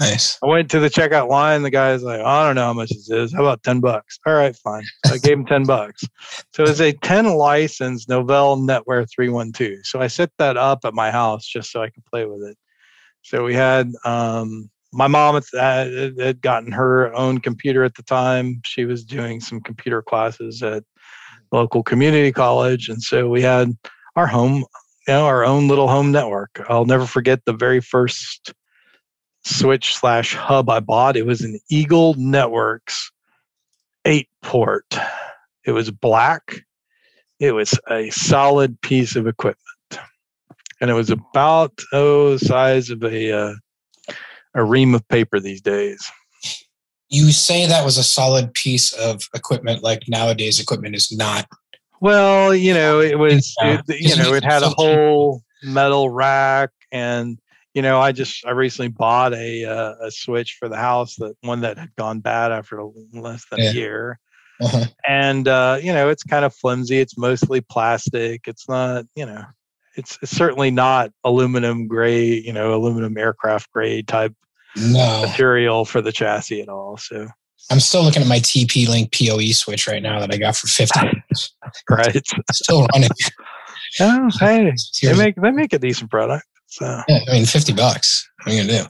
Nice. 0.00 0.38
I 0.42 0.46
went 0.46 0.70
to 0.70 0.80
the 0.80 0.88
checkout 0.88 1.28
line. 1.28 1.62
The 1.62 1.70
guy's 1.70 2.02
like, 2.02 2.20
I 2.20 2.46
don't 2.46 2.54
know 2.54 2.64
how 2.64 2.72
much 2.72 2.88
this 2.88 3.10
is. 3.10 3.34
How 3.34 3.42
about 3.42 3.62
10 3.62 3.80
bucks? 3.80 4.18
All 4.26 4.32
right, 4.32 4.56
fine. 4.56 4.84
So 5.04 5.16
I 5.16 5.18
gave 5.18 5.34
him 5.34 5.44
10 5.44 5.64
bucks. 5.64 6.02
So 6.54 6.62
it's 6.62 6.80
a 6.80 6.92
10 6.92 7.34
license 7.34 8.06
Novell 8.06 8.58
NetWare 8.58 9.06
312. 9.14 9.80
So 9.84 10.00
I 10.00 10.06
set 10.06 10.30
that 10.38 10.56
up 10.56 10.86
at 10.86 10.94
my 10.94 11.10
house 11.10 11.46
just 11.46 11.70
so 11.70 11.82
I 11.82 11.90
could 11.90 12.06
play 12.06 12.24
with 12.24 12.42
it. 12.42 12.56
So 13.20 13.44
we 13.44 13.52
had 13.52 13.92
um, 14.06 14.70
my 14.94 15.06
mom 15.06 15.38
had, 15.52 16.18
had 16.18 16.40
gotten 16.40 16.72
her 16.72 17.14
own 17.14 17.38
computer 17.38 17.84
at 17.84 17.96
the 17.96 18.02
time. 18.02 18.62
She 18.64 18.86
was 18.86 19.04
doing 19.04 19.42
some 19.42 19.60
computer 19.60 20.00
classes 20.00 20.62
at 20.62 20.84
local 21.52 21.82
community 21.82 22.32
college. 22.32 22.88
And 22.88 23.02
so 23.02 23.28
we 23.28 23.42
had 23.42 23.72
our 24.16 24.26
home 24.26 24.64
you 25.06 25.14
know 25.14 25.26
our 25.26 25.44
own 25.44 25.68
little 25.68 25.88
home 25.88 26.12
network. 26.12 26.64
I'll 26.68 26.86
never 26.86 27.06
forget 27.06 27.44
the 27.44 27.52
very 27.52 27.80
first 27.80 28.52
switch 29.44 29.94
slash 29.94 30.34
hub 30.34 30.70
I 30.70 30.80
bought. 30.80 31.16
It 31.16 31.26
was 31.26 31.42
an 31.42 31.58
Eagle 31.70 32.14
Networks 32.14 33.10
eight 34.04 34.28
port. 34.42 34.96
It 35.64 35.72
was 35.72 35.90
black. 35.90 36.60
It 37.40 37.52
was 37.52 37.78
a 37.90 38.10
solid 38.10 38.80
piece 38.80 39.16
of 39.16 39.26
equipment, 39.26 39.58
and 40.80 40.90
it 40.90 40.94
was 40.94 41.10
about 41.10 41.72
oh 41.92 42.32
the 42.32 42.38
size 42.38 42.90
of 42.90 43.02
a 43.02 43.32
uh, 43.32 43.54
a 44.54 44.64
ream 44.64 44.94
of 44.94 45.06
paper 45.08 45.40
these 45.40 45.60
days. 45.60 46.10
You 47.08 47.32
say 47.32 47.66
that 47.66 47.84
was 47.84 47.98
a 47.98 48.04
solid 48.04 48.54
piece 48.54 48.92
of 48.92 49.28
equipment, 49.34 49.82
like 49.82 50.02
nowadays 50.08 50.60
equipment 50.60 50.94
is 50.94 51.12
not 51.12 51.46
well, 52.04 52.54
you 52.54 52.74
know, 52.74 53.00
it 53.00 53.18
was, 53.18 53.54
yeah. 53.62 53.80
it, 53.88 53.98
you 53.98 54.14
know, 54.14 54.34
it 54.34 54.44
had 54.44 54.62
a 54.62 54.68
whole 54.76 55.40
metal 55.62 56.10
rack 56.10 56.68
and, 56.92 57.38
you 57.72 57.80
know, 57.80 57.98
I 57.98 58.12
just, 58.12 58.44
I 58.44 58.50
recently 58.50 58.90
bought 58.90 59.32
a, 59.32 59.64
uh, 59.64 59.94
a 60.02 60.10
switch 60.10 60.58
for 60.60 60.68
the 60.68 60.76
house 60.76 61.16
that 61.16 61.34
one 61.40 61.62
that 61.62 61.78
had 61.78 61.96
gone 61.96 62.20
bad 62.20 62.52
after 62.52 62.84
less 63.14 63.46
than 63.50 63.60
yeah. 63.60 63.70
a 63.70 63.72
year. 63.72 64.18
Uh-huh. 64.60 64.84
And, 65.08 65.48
uh, 65.48 65.78
you 65.80 65.94
know, 65.94 66.10
it's 66.10 66.22
kind 66.22 66.44
of 66.44 66.54
flimsy. 66.54 66.98
It's 66.98 67.16
mostly 67.16 67.62
plastic. 67.62 68.42
It's 68.46 68.68
not, 68.68 69.06
you 69.16 69.24
know, 69.24 69.42
it's, 69.96 70.18
it's 70.20 70.30
certainly 70.30 70.70
not 70.70 71.10
aluminum 71.24 71.88
grade, 71.88 72.44
you 72.44 72.52
know, 72.52 72.74
aluminum 72.74 73.16
aircraft 73.16 73.72
grade 73.72 74.08
type 74.08 74.34
no. 74.76 75.24
material 75.26 75.86
for 75.86 76.02
the 76.02 76.12
chassis 76.12 76.60
at 76.60 76.68
all. 76.68 76.98
So, 76.98 77.28
I'm 77.70 77.80
still 77.80 78.02
looking 78.02 78.20
at 78.20 78.28
my 78.28 78.40
TP 78.40 78.86
Link 78.88 79.10
PoE 79.10 79.52
switch 79.52 79.88
right 79.88 80.02
now 80.02 80.20
that 80.20 80.32
I 80.32 80.36
got 80.36 80.54
for 80.54 80.66
50. 80.66 81.00
right. 81.90 82.22
Still 82.52 82.86
running. 82.94 83.10
Oh, 84.00 84.30
hey, 84.40 84.72
they 85.02 85.16
make 85.16 85.36
they 85.36 85.50
make 85.50 85.72
a 85.72 85.78
decent 85.78 86.10
product. 86.10 86.44
So 86.66 87.02
yeah, 87.08 87.20
I 87.28 87.32
mean, 87.32 87.46
50 87.46 87.72
bucks. 87.72 88.28
What 88.42 88.52
are 88.52 88.56
you 88.56 88.62
gonna 88.62 88.82
do? 88.82 88.88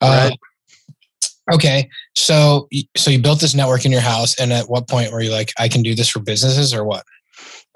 Uh, 0.00 0.30
right. 0.30 1.54
okay, 1.54 1.88
so 2.16 2.68
so 2.96 3.10
you 3.10 3.18
built 3.18 3.40
this 3.40 3.54
network 3.54 3.84
in 3.84 3.92
your 3.92 4.00
house, 4.00 4.38
and 4.40 4.52
at 4.52 4.68
what 4.68 4.88
point 4.88 5.12
were 5.12 5.20
you 5.20 5.30
like, 5.30 5.52
I 5.58 5.68
can 5.68 5.82
do 5.82 5.94
this 5.94 6.08
for 6.08 6.20
businesses, 6.20 6.72
or 6.72 6.84
what? 6.84 7.04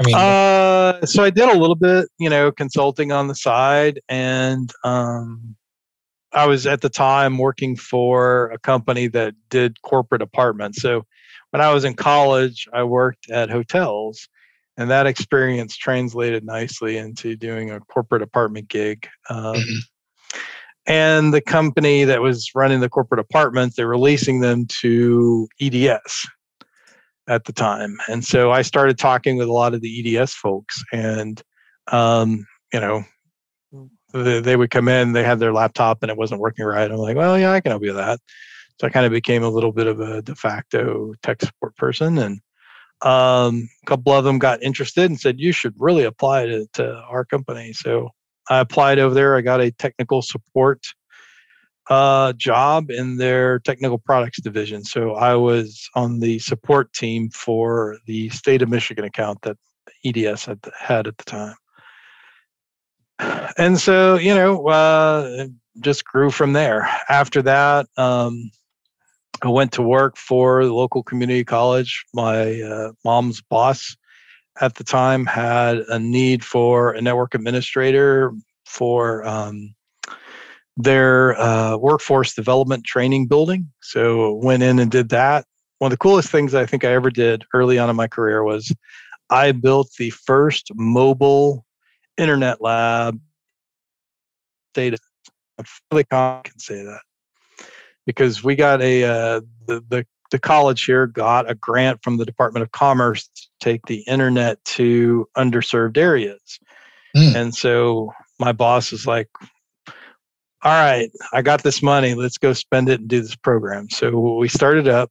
I 0.01 0.07
mean, 0.07 0.14
uh, 0.14 1.05
so 1.07 1.22
I 1.22 1.31
did 1.31 1.48
a 1.48 1.59
little 1.59 1.77
bit, 1.77 2.09
you 2.18 2.31
know, 2.31 2.51
consulting 2.51 3.12
on 3.12 3.29
the 3.29 3.35
side, 3.35 4.01
and 4.09 4.72
um, 4.85 5.55
I 6.33 6.46
was 6.46 6.66
at 6.66 6.81
the 6.81 6.88
time 6.88 7.38
working 7.38 7.77
for 7.77 8.51
a 8.51 8.59
company 8.59 9.07
that 9.09 9.35
did 9.51 9.81
corporate 9.83 10.22
apartments. 10.22 10.81
So 10.81 11.05
when 11.52 11.60
I 11.60 11.72
was 11.72 11.84
in 11.84 11.94
college, 11.94 12.66
I 12.72 12.82
worked 12.82 13.30
at 13.30 13.50
hotels, 13.50 14.26
and 14.78 14.90
that 14.90 15.06
experience 15.06 15.76
translated 15.76 16.44
nicely 16.44 16.96
into 16.96 17.36
doing 17.36 17.70
a 17.70 17.80
corporate 17.80 18.22
apartment 18.22 18.68
gig. 18.68 19.06
Um, 19.28 19.54
mm-hmm. 19.56 20.38
And 20.86 21.32
the 21.32 21.42
company 21.42 22.04
that 22.04 22.22
was 22.22 22.50
running 22.54 22.80
the 22.80 22.88
corporate 22.88 23.20
apartments, 23.20 23.76
they're 23.76 23.86
releasing 23.86 24.40
them 24.40 24.66
to 24.80 25.46
EDS 25.60 26.26
at 27.28 27.44
the 27.44 27.52
time. 27.52 27.98
And 28.08 28.24
so 28.24 28.50
I 28.50 28.62
started 28.62 28.98
talking 28.98 29.36
with 29.36 29.48
a 29.48 29.52
lot 29.52 29.74
of 29.74 29.82
the 29.82 30.18
EDS 30.18 30.32
folks, 30.32 30.82
and 30.90 31.40
um, 31.92 32.46
you 32.72 32.80
know, 32.80 33.04
they 34.14 34.56
would 34.56 34.70
come 34.70 34.88
in, 34.88 35.12
they 35.12 35.22
had 35.22 35.38
their 35.38 35.52
laptop 35.52 36.02
and 36.02 36.10
it 36.10 36.16
wasn't 36.16 36.40
working 36.40 36.64
right. 36.64 36.90
I'm 36.90 36.96
like, 36.96 37.16
well, 37.16 37.38
yeah, 37.38 37.52
I 37.52 37.60
can 37.60 37.70
help 37.70 37.82
you 37.82 37.94
with 37.94 37.96
that. 37.96 38.20
So 38.82 38.88
I 38.88 38.90
kind 38.90 39.06
of 39.06 39.12
became 39.12 39.44
a 39.44 39.48
little 39.48 39.70
bit 39.70 39.86
of 39.86 40.00
a 40.00 40.22
de 40.22 40.34
facto 40.34 41.14
tech 41.22 41.40
support 41.40 41.76
person. 41.76 42.18
And 42.18 42.40
um, 43.02 43.68
a 43.80 43.86
couple 43.86 44.12
of 44.12 44.24
them 44.24 44.40
got 44.40 44.60
interested 44.60 45.04
and 45.04 45.20
said, 45.20 45.38
you 45.38 45.52
should 45.52 45.74
really 45.78 46.02
apply 46.02 46.46
to, 46.46 46.66
to 46.72 46.96
our 47.08 47.24
company. 47.24 47.74
So 47.74 48.10
I 48.50 48.58
applied 48.58 48.98
over 48.98 49.14
there. 49.14 49.36
I 49.36 49.40
got 49.40 49.60
a 49.60 49.70
technical 49.70 50.20
support 50.20 50.84
uh, 51.90 52.32
job 52.32 52.90
in 52.90 53.18
their 53.18 53.60
technical 53.60 53.98
products 53.98 54.40
division. 54.40 54.82
So 54.82 55.12
I 55.12 55.36
was 55.36 55.88
on 55.94 56.18
the 56.18 56.40
support 56.40 56.92
team 56.92 57.30
for 57.30 57.98
the 58.08 58.30
state 58.30 58.62
of 58.62 58.68
Michigan 58.68 59.04
account 59.04 59.42
that 59.42 59.58
EDS 60.04 60.44
had, 60.44 60.58
had 60.76 61.06
at 61.06 61.16
the 61.18 61.24
time 61.24 61.54
and 63.56 63.78
so 63.78 64.16
you 64.16 64.34
know 64.34 64.66
uh, 64.66 65.46
just 65.78 66.04
grew 66.04 66.28
from 66.28 66.54
there 66.54 66.88
after 67.08 67.40
that 67.42 67.86
um, 67.96 68.50
i 69.40 69.48
went 69.48 69.72
to 69.72 69.82
work 69.82 70.16
for 70.16 70.64
the 70.64 70.72
local 70.72 71.02
community 71.02 71.44
college. 71.44 72.04
My 72.12 72.60
uh, 72.60 72.92
mom's 73.04 73.40
boss 73.40 73.96
at 74.60 74.74
the 74.74 74.84
time 74.84 75.24
had 75.24 75.78
a 75.88 75.98
need 75.98 76.44
for 76.44 76.92
a 76.92 77.00
network 77.00 77.34
administrator 77.34 78.32
for 78.66 79.26
um, 79.26 79.74
their 80.76 81.38
uh, 81.40 81.76
workforce 81.76 82.34
development 82.34 82.84
training 82.84 83.26
building. 83.26 83.70
So 83.80 84.34
went 84.34 84.62
in 84.62 84.78
and 84.78 84.90
did 84.90 85.08
that. 85.10 85.46
One 85.78 85.90
of 85.90 85.98
the 85.98 86.02
coolest 86.02 86.30
things 86.30 86.54
i 86.54 86.64
think 86.64 86.84
i 86.84 86.92
ever 86.92 87.10
did 87.10 87.44
early 87.54 87.78
on 87.78 87.90
in 87.90 87.96
my 87.96 88.06
career 88.06 88.44
was 88.44 88.72
i 89.30 89.50
built 89.50 89.90
the 89.98 90.10
first 90.10 90.70
mobile 90.74 91.64
internet 92.16 92.60
lab. 92.60 93.20
Data. 94.74 94.96
Fairly 95.90 96.04
confident 96.04 96.44
can 96.44 96.58
say 96.58 96.82
that 96.84 97.00
because 98.06 98.42
we 98.42 98.54
got 98.54 98.80
a 98.82 99.04
uh, 99.04 99.40
the, 99.66 99.84
the 99.88 100.06
the 100.30 100.38
college 100.38 100.84
here 100.84 101.06
got 101.06 101.50
a 101.50 101.54
grant 101.54 102.02
from 102.02 102.16
the 102.16 102.24
Department 102.24 102.62
of 102.62 102.72
Commerce 102.72 103.28
to 103.28 103.48
take 103.60 103.84
the 103.86 104.00
internet 104.06 104.64
to 104.64 105.28
underserved 105.36 105.96
areas, 105.96 106.58
mm. 107.16 107.34
and 107.34 107.54
so 107.54 108.12
my 108.38 108.52
boss 108.52 108.92
is 108.92 109.06
like, 109.06 109.28
all 110.64 110.72
right, 110.72 111.10
I 111.32 111.42
got 111.42 111.62
this 111.62 111.82
money. 111.82 112.14
Let's 112.14 112.38
go 112.38 112.52
spend 112.52 112.88
it 112.88 113.00
and 113.00 113.08
do 113.08 113.20
this 113.20 113.36
program. 113.36 113.90
So 113.90 114.36
we 114.36 114.48
started 114.48 114.88
up. 114.88 115.10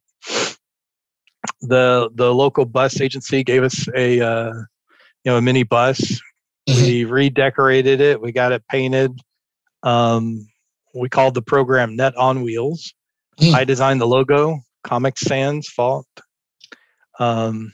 The 1.60 2.10
the 2.14 2.32
local 2.32 2.64
bus 2.64 3.00
agency 3.00 3.42
gave 3.42 3.62
us 3.62 3.86
a 3.94 4.20
uh, 4.20 4.52
you 4.52 5.32
know 5.32 5.38
a 5.38 5.42
mini 5.42 5.62
bus. 5.62 6.00
Mm-hmm. 6.68 6.82
We 6.82 7.04
redecorated 7.04 8.00
it. 8.00 8.20
We 8.20 8.32
got 8.32 8.52
it 8.52 8.62
painted. 8.68 9.18
Um, 9.82 10.46
we 10.94 11.08
called 11.08 11.34
the 11.34 11.42
program 11.42 11.96
Net 11.96 12.16
on 12.16 12.42
Wheels. 12.42 12.92
Mm. 13.40 13.54
I 13.54 13.64
designed 13.64 14.00
the 14.00 14.06
logo. 14.06 14.60
Comic 14.84 15.18
Sans 15.18 15.66
fault. 15.68 16.06
Um, 17.18 17.72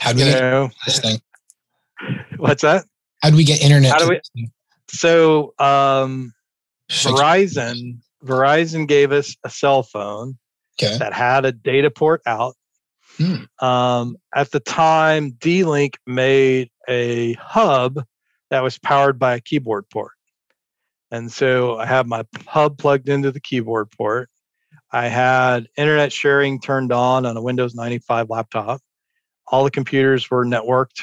How 0.00 0.12
do 0.12 0.24
we 0.24 0.30
know, 0.30 0.70
this 0.86 1.00
thing? 1.00 1.20
What's 2.36 2.62
that? 2.62 2.84
How 3.22 3.30
do 3.30 3.36
we 3.36 3.44
get 3.44 3.62
internet? 3.62 3.92
How 3.92 3.98
do 3.98 4.08
we? 4.08 4.50
So 4.88 5.54
um, 5.58 6.32
Verizon 6.90 7.98
Verizon 8.24 8.86
gave 8.86 9.12
us 9.12 9.36
a 9.44 9.50
cell 9.50 9.82
phone 9.82 10.38
okay. 10.82 10.96
that 10.98 11.12
had 11.12 11.44
a 11.44 11.52
data 11.52 11.90
port 11.90 12.22
out. 12.26 12.54
Hmm. 13.16 13.64
Um, 13.64 14.16
at 14.34 14.50
the 14.52 14.60
time, 14.60 15.32
D-Link 15.32 15.98
made 16.06 16.70
a 16.88 17.34
hub 17.34 18.04
that 18.50 18.62
was 18.62 18.78
powered 18.78 19.18
by 19.18 19.34
a 19.34 19.40
keyboard 19.40 19.88
port. 19.90 20.12
And 21.10 21.32
so 21.32 21.78
I 21.78 21.86
have 21.86 22.06
my 22.06 22.24
hub 22.46 22.78
plugged 22.78 23.08
into 23.08 23.32
the 23.32 23.40
keyboard 23.40 23.90
port. 23.90 24.28
I 24.92 25.08
had 25.08 25.68
internet 25.76 26.12
sharing 26.12 26.60
turned 26.60 26.92
on 26.92 27.26
on 27.26 27.36
a 27.36 27.42
Windows 27.42 27.74
95 27.74 28.30
laptop. 28.30 28.80
All 29.46 29.64
the 29.64 29.70
computers 29.70 30.30
were 30.30 30.44
networked, 30.44 31.02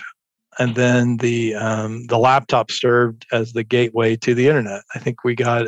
and 0.59 0.75
then 0.75 1.17
the 1.17 1.55
um, 1.55 2.05
the 2.07 2.17
laptop 2.17 2.71
served 2.71 3.25
as 3.31 3.53
the 3.53 3.63
gateway 3.63 4.15
to 4.17 4.35
the 4.35 4.47
internet. 4.47 4.83
I 4.93 4.99
think 4.99 5.23
we 5.23 5.35
got 5.35 5.65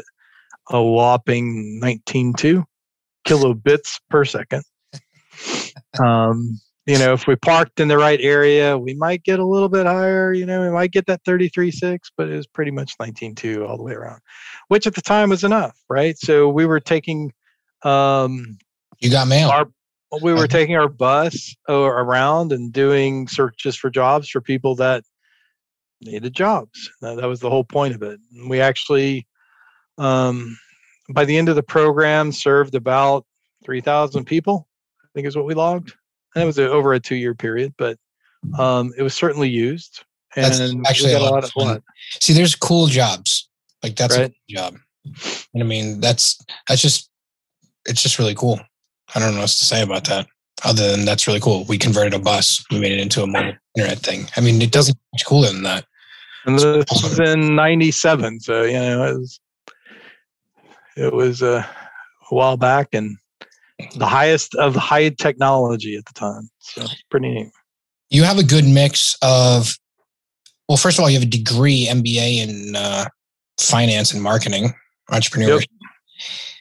a 0.70 0.82
whopping 0.84 1.80
19.2 1.84 2.64
kilobits 3.26 4.00
per 4.10 4.26
second. 4.26 4.64
Um, 6.04 6.60
you 6.88 6.98
know, 6.98 7.12
if 7.12 7.28
we 7.28 7.36
parked 7.36 7.82
in 7.82 7.90
the 7.90 7.98
right 7.98 8.20
area, 8.22 8.78
we 8.78 8.94
might 8.94 9.22
get 9.24 9.40
a 9.40 9.46
little 9.46 9.68
bit 9.68 9.86
higher. 9.86 10.32
You 10.32 10.46
know, 10.46 10.62
we 10.62 10.70
might 10.70 10.94
get 10.94 11.06
that 11.08 11.22
33.6, 11.26 12.00
but 12.16 12.30
it 12.30 12.36
was 12.38 12.48
pretty 12.48 12.72
much 12.72 12.98
19.2 12.98 13.68
all 13.68 13.76
the 13.76 13.84
way 13.84 13.92
around, 13.92 14.22
which 14.70 14.88
at 14.88 14.96
the 14.96 15.02
time 15.02 15.30
was 15.30 15.44
enough, 15.44 15.78
right? 15.90 16.18
So 16.18 16.48
we 16.48 16.66
were 16.66 16.80
taking. 16.80 17.34
Um, 17.84 18.58
you 19.02 19.12
got 19.12 19.28
mail. 19.28 19.50
Our, 19.50 19.68
we 20.22 20.34
were 20.34 20.48
taking 20.48 20.78
our 20.78 20.88
bus 20.88 21.54
around 21.68 22.54
and 22.54 22.72
doing 22.72 23.28
searches 23.28 23.76
for 23.76 23.90
jobs 23.90 24.30
for 24.30 24.40
people 24.40 24.74
that 24.76 25.04
needed 26.00 26.34
jobs. 26.34 26.90
That 27.02 27.28
was 27.28 27.42
the 27.42 27.50
whole 27.50 27.66
point 27.66 27.96
of 27.96 28.02
it. 28.02 28.18
We 28.48 28.62
actually, 28.62 29.28
um, 29.98 30.58
by 31.10 31.26
the 31.26 31.38
end 31.38 31.50
of 31.50 31.58
the 31.58 31.64
program, 31.64 32.32
served 32.32 32.76
about 32.76 33.26
3,000 33.66 34.24
people, 34.24 34.70
I 35.04 35.08
think 35.14 35.28
is 35.28 35.36
what 35.36 35.46
we 35.46 35.54
logged 35.54 35.94
and 36.36 36.44
it 36.44 36.46
was 36.46 36.58
a, 36.60 36.70
over 36.70 36.94
a 36.94 37.00
two 37.00 37.16
year 37.16 37.34
period, 37.34 37.74
but 37.78 37.98
um, 38.58 38.94
it 38.98 39.04
was 39.04 39.14
certainly 39.14 39.50
used. 39.50 40.04
And 40.36 40.46
that's 40.46 40.90
actually 40.90 41.14
a 41.14 41.20
lot, 41.20 41.32
a 41.32 41.34
lot 41.34 41.44
of 41.44 41.52
fun. 41.52 41.84
See, 42.22 42.34
there's 42.34 42.56
cool 42.56 42.88
jobs. 42.88 43.50
Like 43.82 43.96
that's 43.96 44.18
right? 44.18 44.26
a 44.26 44.30
cool 44.30 44.36
job. 44.50 44.78
And 45.54 45.64
I 45.64 45.66
mean, 45.66 46.00
that's 46.00 46.40
that's 46.68 46.82
just 46.82 47.10
it's 47.86 48.04
just 48.04 48.20
really 48.20 48.36
cool. 48.36 48.60
I 49.16 49.20
don't 49.20 49.32
know 49.32 49.38
what 49.38 49.44
else 49.44 49.60
to 49.60 49.66
say 49.66 49.82
about 49.82 50.06
that. 50.06 50.28
Other 50.66 50.92
than 50.92 51.06
that's 51.06 51.28
really 51.28 51.40
cool. 51.40 51.66
We 51.66 51.78
converted 51.78 52.14
a 52.14 52.20
bus. 52.20 52.64
We 52.72 52.80
made 52.80 52.92
it 52.92 53.00
into 53.00 53.22
a 53.22 53.28
mobile 53.28 53.54
internet 53.76 54.00
thing. 54.00 54.26
I 54.36 54.42
mean, 54.42 54.62
it 54.62 54.72
doesn't 54.72 54.98
much 55.14 55.26
cooler 55.26 55.48
than 55.48 55.64
that. 55.64 55.86
And 56.46 56.58
this 56.58 57.04
was 57.04 57.20
in 57.20 57.56
'97, 57.56 58.40
so 58.40 58.64
you 58.64 58.74
know 58.74 59.06
it 59.06 59.18
was 59.18 59.40
it 60.96 61.14
was 61.14 61.44
uh, 61.44 61.64
a 62.32 62.36
while 62.36 62.58
back, 62.58 62.90
and 62.94 63.18
the 63.96 64.08
highest 64.08 64.56
of 64.56 64.76
high 64.76 65.10
technology 65.10 65.96
at 65.96 66.06
the 66.06 66.14
time. 66.14 66.50
So 66.60 66.82
it's 66.82 67.02
pretty 67.10 67.30
neat. 67.30 67.52
You 68.10 68.24
have 68.24 68.40
a 68.40 68.44
good 68.44 68.66
mix 68.66 69.18
of, 69.22 69.78
well, 70.68 70.78
first 70.78 70.98
of 70.98 71.04
all, 71.04 71.10
you 71.10 71.18
have 71.20 71.28
a 71.28 71.30
degree 71.30 71.88
MBA 71.88 72.38
in 72.38 72.76
uh, 72.76 73.06
finance 73.60 74.14
and 74.14 74.22
marketing, 74.22 74.74
entrepreneurship. 75.12 75.68
Yep. 75.70 75.90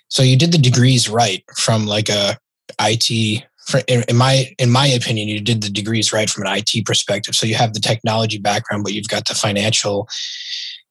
So 0.09 0.22
you 0.22 0.37
did 0.37 0.52
the 0.52 0.59
degrees 0.59 1.09
right 1.09 1.44
from 1.57 1.87
like 1.87 2.09
a 2.09 2.38
IT. 2.81 3.44
In 3.88 4.16
my 4.16 4.55
in 4.59 4.70
my 4.70 4.87
opinion, 4.87 5.29
you 5.29 5.40
did 5.40 5.61
the 5.61 5.70
degrees 5.70 6.12
right 6.12 6.31
from 6.31 6.46
an 6.46 6.57
IT 6.57 6.87
perspective. 6.87 7.35
So 7.35 7.46
you 7.46 7.57
have 7.57 7.74
the 7.74 7.81
technology 7.81 8.38
background, 8.38 8.85
but 8.85 8.92
you've 8.92 9.09
got 9.09 9.26
the 9.26 9.35
financial 9.35 10.09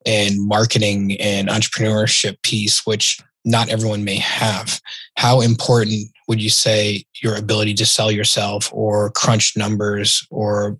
and 0.05 0.35
marketing 0.45 1.17
and 1.19 1.47
entrepreneurship 1.47 2.41
piece, 2.41 2.85
which 2.85 3.19
not 3.45 3.69
everyone 3.69 4.03
may 4.03 4.17
have. 4.17 4.81
How 5.17 5.39
important 5.39 6.10
would 6.27 6.41
you 6.41 6.49
say 6.49 7.05
your 7.21 7.36
ability 7.36 7.75
to 7.75 7.86
sell 7.86 8.12
yourself 8.12 8.69
or 8.73 9.12
crunch 9.12 9.55
numbers 9.55 10.27
or 10.31 10.77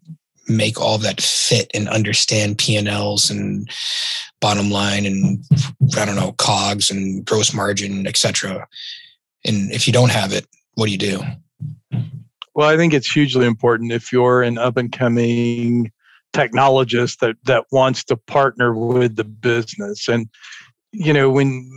make 0.48 0.80
all 0.80 0.98
that 0.98 1.22
fit 1.22 1.72
and 1.74 1.88
understand 1.88 2.58
P&Ls 2.58 3.30
and 3.30 3.70
bottom 4.42 4.70
line 4.70 5.06
and 5.06 5.44
I 5.98 6.06
don't 6.06 6.16
know 6.16 6.34
cogs 6.34 6.92
and 6.92 7.26
gross 7.26 7.54
margin 7.54 8.06
etc 8.06 8.68
and 9.44 9.72
if 9.72 9.88
you 9.88 9.94
don't 9.94 10.12
have 10.12 10.34
it 10.34 10.46
what 10.76 10.86
do 10.86 10.92
you 10.92 10.98
do? 10.98 11.22
Well 12.54 12.68
I 12.68 12.78
think 12.78 12.94
it's 12.94 13.12
hugely 13.12 13.46
important 13.46 13.92
if 13.92 14.12
you're 14.12 14.44
an 14.44 14.58
up 14.58 14.78
and 14.78 14.92
coming 14.92 15.92
technologist 16.34 17.20
that 17.20 17.38
that 17.46 17.66
wants 17.72 18.04
to 18.04 18.18
partner 18.18 18.74
with 18.74 19.16
the 19.16 19.24
business. 19.24 20.08
And 20.08 20.28
you 20.92 21.14
know 21.14 21.30
when 21.30 21.70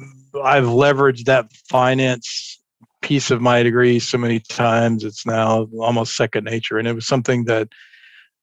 I've 0.42 0.64
leveraged 0.64 1.24
that 1.24 1.52
finance 1.68 2.60
piece 3.00 3.30
of 3.30 3.40
my 3.40 3.62
degree 3.62 3.98
so 3.98 4.18
many 4.18 4.40
times 4.40 5.04
it's 5.04 5.24
now 5.24 5.68
almost 5.78 6.16
second 6.16 6.44
nature. 6.44 6.78
And 6.78 6.88
it 6.88 6.94
was 6.94 7.06
something 7.06 7.44
that 7.44 7.68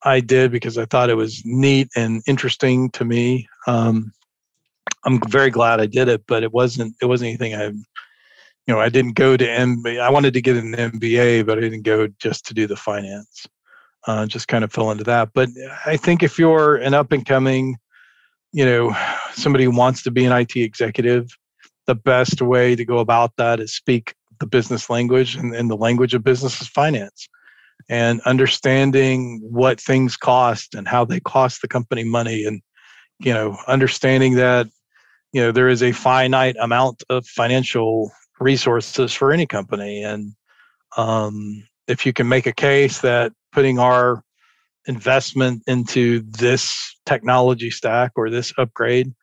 i 0.04 0.20
did 0.20 0.52
because 0.52 0.78
i 0.78 0.86
thought 0.86 1.10
it 1.10 1.16
was 1.16 1.42
neat 1.46 1.90
and 1.96 2.22
interesting 2.28 2.90
to 2.92 3.04
me. 3.04 3.48
Um, 3.68 4.14
i'm 5.04 5.20
very 5.30 5.50
glad 5.50 5.80
i 5.80 5.86
did 5.86 6.08
it 6.08 6.24
but 6.28 6.44
it 6.44 6.52
wasn't 6.52 6.96
it 7.02 7.06
wasn't 7.06 7.28
anything 7.28 7.56
i 7.56 7.66
you 7.66 8.74
know 8.74 8.80
i 8.80 8.90
didn't 8.90 9.14
go 9.14 9.38
to 9.38 9.46
mba 9.46 10.00
i 10.00 10.10
wanted 10.10 10.34
to 10.34 10.42
get 10.42 10.58
an 10.58 10.74
mba 10.74 11.46
but 11.46 11.58
i 11.58 11.62
didn't 11.62 11.84
go 11.84 12.08
just 12.20 12.46
to 12.46 12.54
do 12.54 12.68
the 12.68 12.76
finance. 12.76 13.48
Uh, 14.08 14.24
just 14.28 14.48
kind 14.48 14.64
of 14.64 14.72
fell 14.72 14.92
into 14.92 15.04
that. 15.04 15.30
But 15.34 15.50
i 15.86 15.98
think 15.98 16.22
if 16.22 16.38
you're 16.38 16.76
an 16.76 16.94
up 16.94 17.12
and 17.12 17.26
coming 17.26 17.78
you 18.52 18.66
know 18.66 18.96
somebody 19.34 19.66
who 19.66 19.72
wants 19.72 20.04
to 20.04 20.12
be 20.12 20.26
an 20.26 20.32
it 20.32 20.56
executive 20.56 21.28
the 21.88 21.96
best 21.96 22.42
way 22.42 22.76
to 22.76 22.86
go 22.86 23.00
about 23.00 23.32
that 23.38 23.60
is 23.60 23.74
speak 23.74 24.16
the 24.40 24.46
business 24.46 24.90
language 24.90 25.36
and, 25.36 25.56
and 25.56 25.70
the 25.70 25.78
language 25.78 26.14
of 26.14 26.24
business 26.24 26.62
is 26.62 26.68
finance. 26.68 27.28
And 27.88 28.22
understanding 28.22 29.42
what 29.44 29.80
things 29.80 30.18
cost 30.18 30.74
and 30.74 30.88
how 30.88 31.06
they 31.06 31.20
cost 31.20 31.62
the 31.62 31.68
company 31.68 32.04
money 32.04 32.44
and 32.44 32.62
you 33.20 33.34
know 33.34 33.58
understanding 33.68 34.36
that 34.36 34.68
you 35.32 35.42
know 35.42 35.52
there 35.52 35.70
is 35.70 35.84
a 35.84 35.92
finite 35.92 36.56
amount 36.60 37.04
of 37.10 37.28
financial 37.28 38.12
resources 38.40 39.14
for 39.14 39.32
any 39.32 39.46
company. 39.46 40.04
And 40.04 40.34
um, 40.98 41.68
if 41.88 42.06
you 42.06 42.14
can 42.14 42.28
make 42.28 42.48
a 42.48 42.54
case 42.54 43.02
that 43.02 43.32
putting 43.52 43.80
our 43.80 44.24
investment 44.88 45.64
into 45.68 46.22
this 46.22 46.96
technology 47.06 47.70
stack 47.70 48.12
or 48.16 48.30
this 48.30 48.54
upgrade 48.58 49.14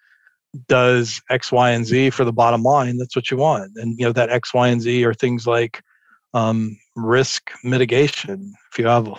does 0.69 1.21
X, 1.31 1.51
Y, 1.51 1.71
and 1.71 1.87
Z 1.87 2.11
for 2.11 2.25
the 2.25 2.33
bottom 2.33 2.63
line, 2.63 2.99
that's 2.99 3.17
what 3.17 3.31
you 3.31 3.37
want. 3.37 3.73
And 3.77 3.99
you 3.99 4.05
know 4.05 4.13
that 4.13 4.31
X, 4.31 4.53
Y, 4.53 4.69
and 4.69 4.81
Z 4.81 5.05
are 5.05 5.15
things 5.15 5.47
like 5.47 5.83
um, 6.35 6.77
risk 6.97 7.51
mitigation. 7.65 8.55
If 8.71 8.79
you 8.79 8.87
have, 8.87 9.07
you 9.07 9.17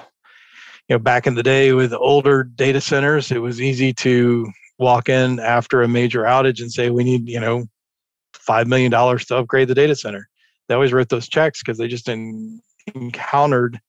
know, 0.89 0.99
back 0.99 1.27
in 1.27 1.35
the 1.35 1.43
day 1.43 1.73
with 1.73 1.93
older 1.93 2.43
data 2.43 2.81
centers, 2.81 3.31
it 3.31 3.39
was 3.39 3.61
easy 3.61 3.93
to 3.93 4.51
walk 4.77 5.09
in 5.09 5.39
after 5.39 5.81
a 5.81 5.87
major 5.87 6.23
outage 6.23 6.61
and 6.61 6.71
say, 6.71 6.89
"We 6.89 7.03
need, 7.03 7.27
you 7.27 7.39
know, 7.39 7.65
five 8.33 8.67
million 8.67 8.91
dollars 8.91 9.25
to 9.25 9.37
upgrade 9.37 9.67
the 9.67 9.75
data 9.75 9.95
center." 9.95 10.27
They 10.67 10.75
always 10.75 10.93
wrote 10.93 11.09
those 11.09 11.27
checks 11.27 11.61
because 11.61 11.77
they 11.77 11.87
just 11.87 12.09
encountered, 12.95 13.79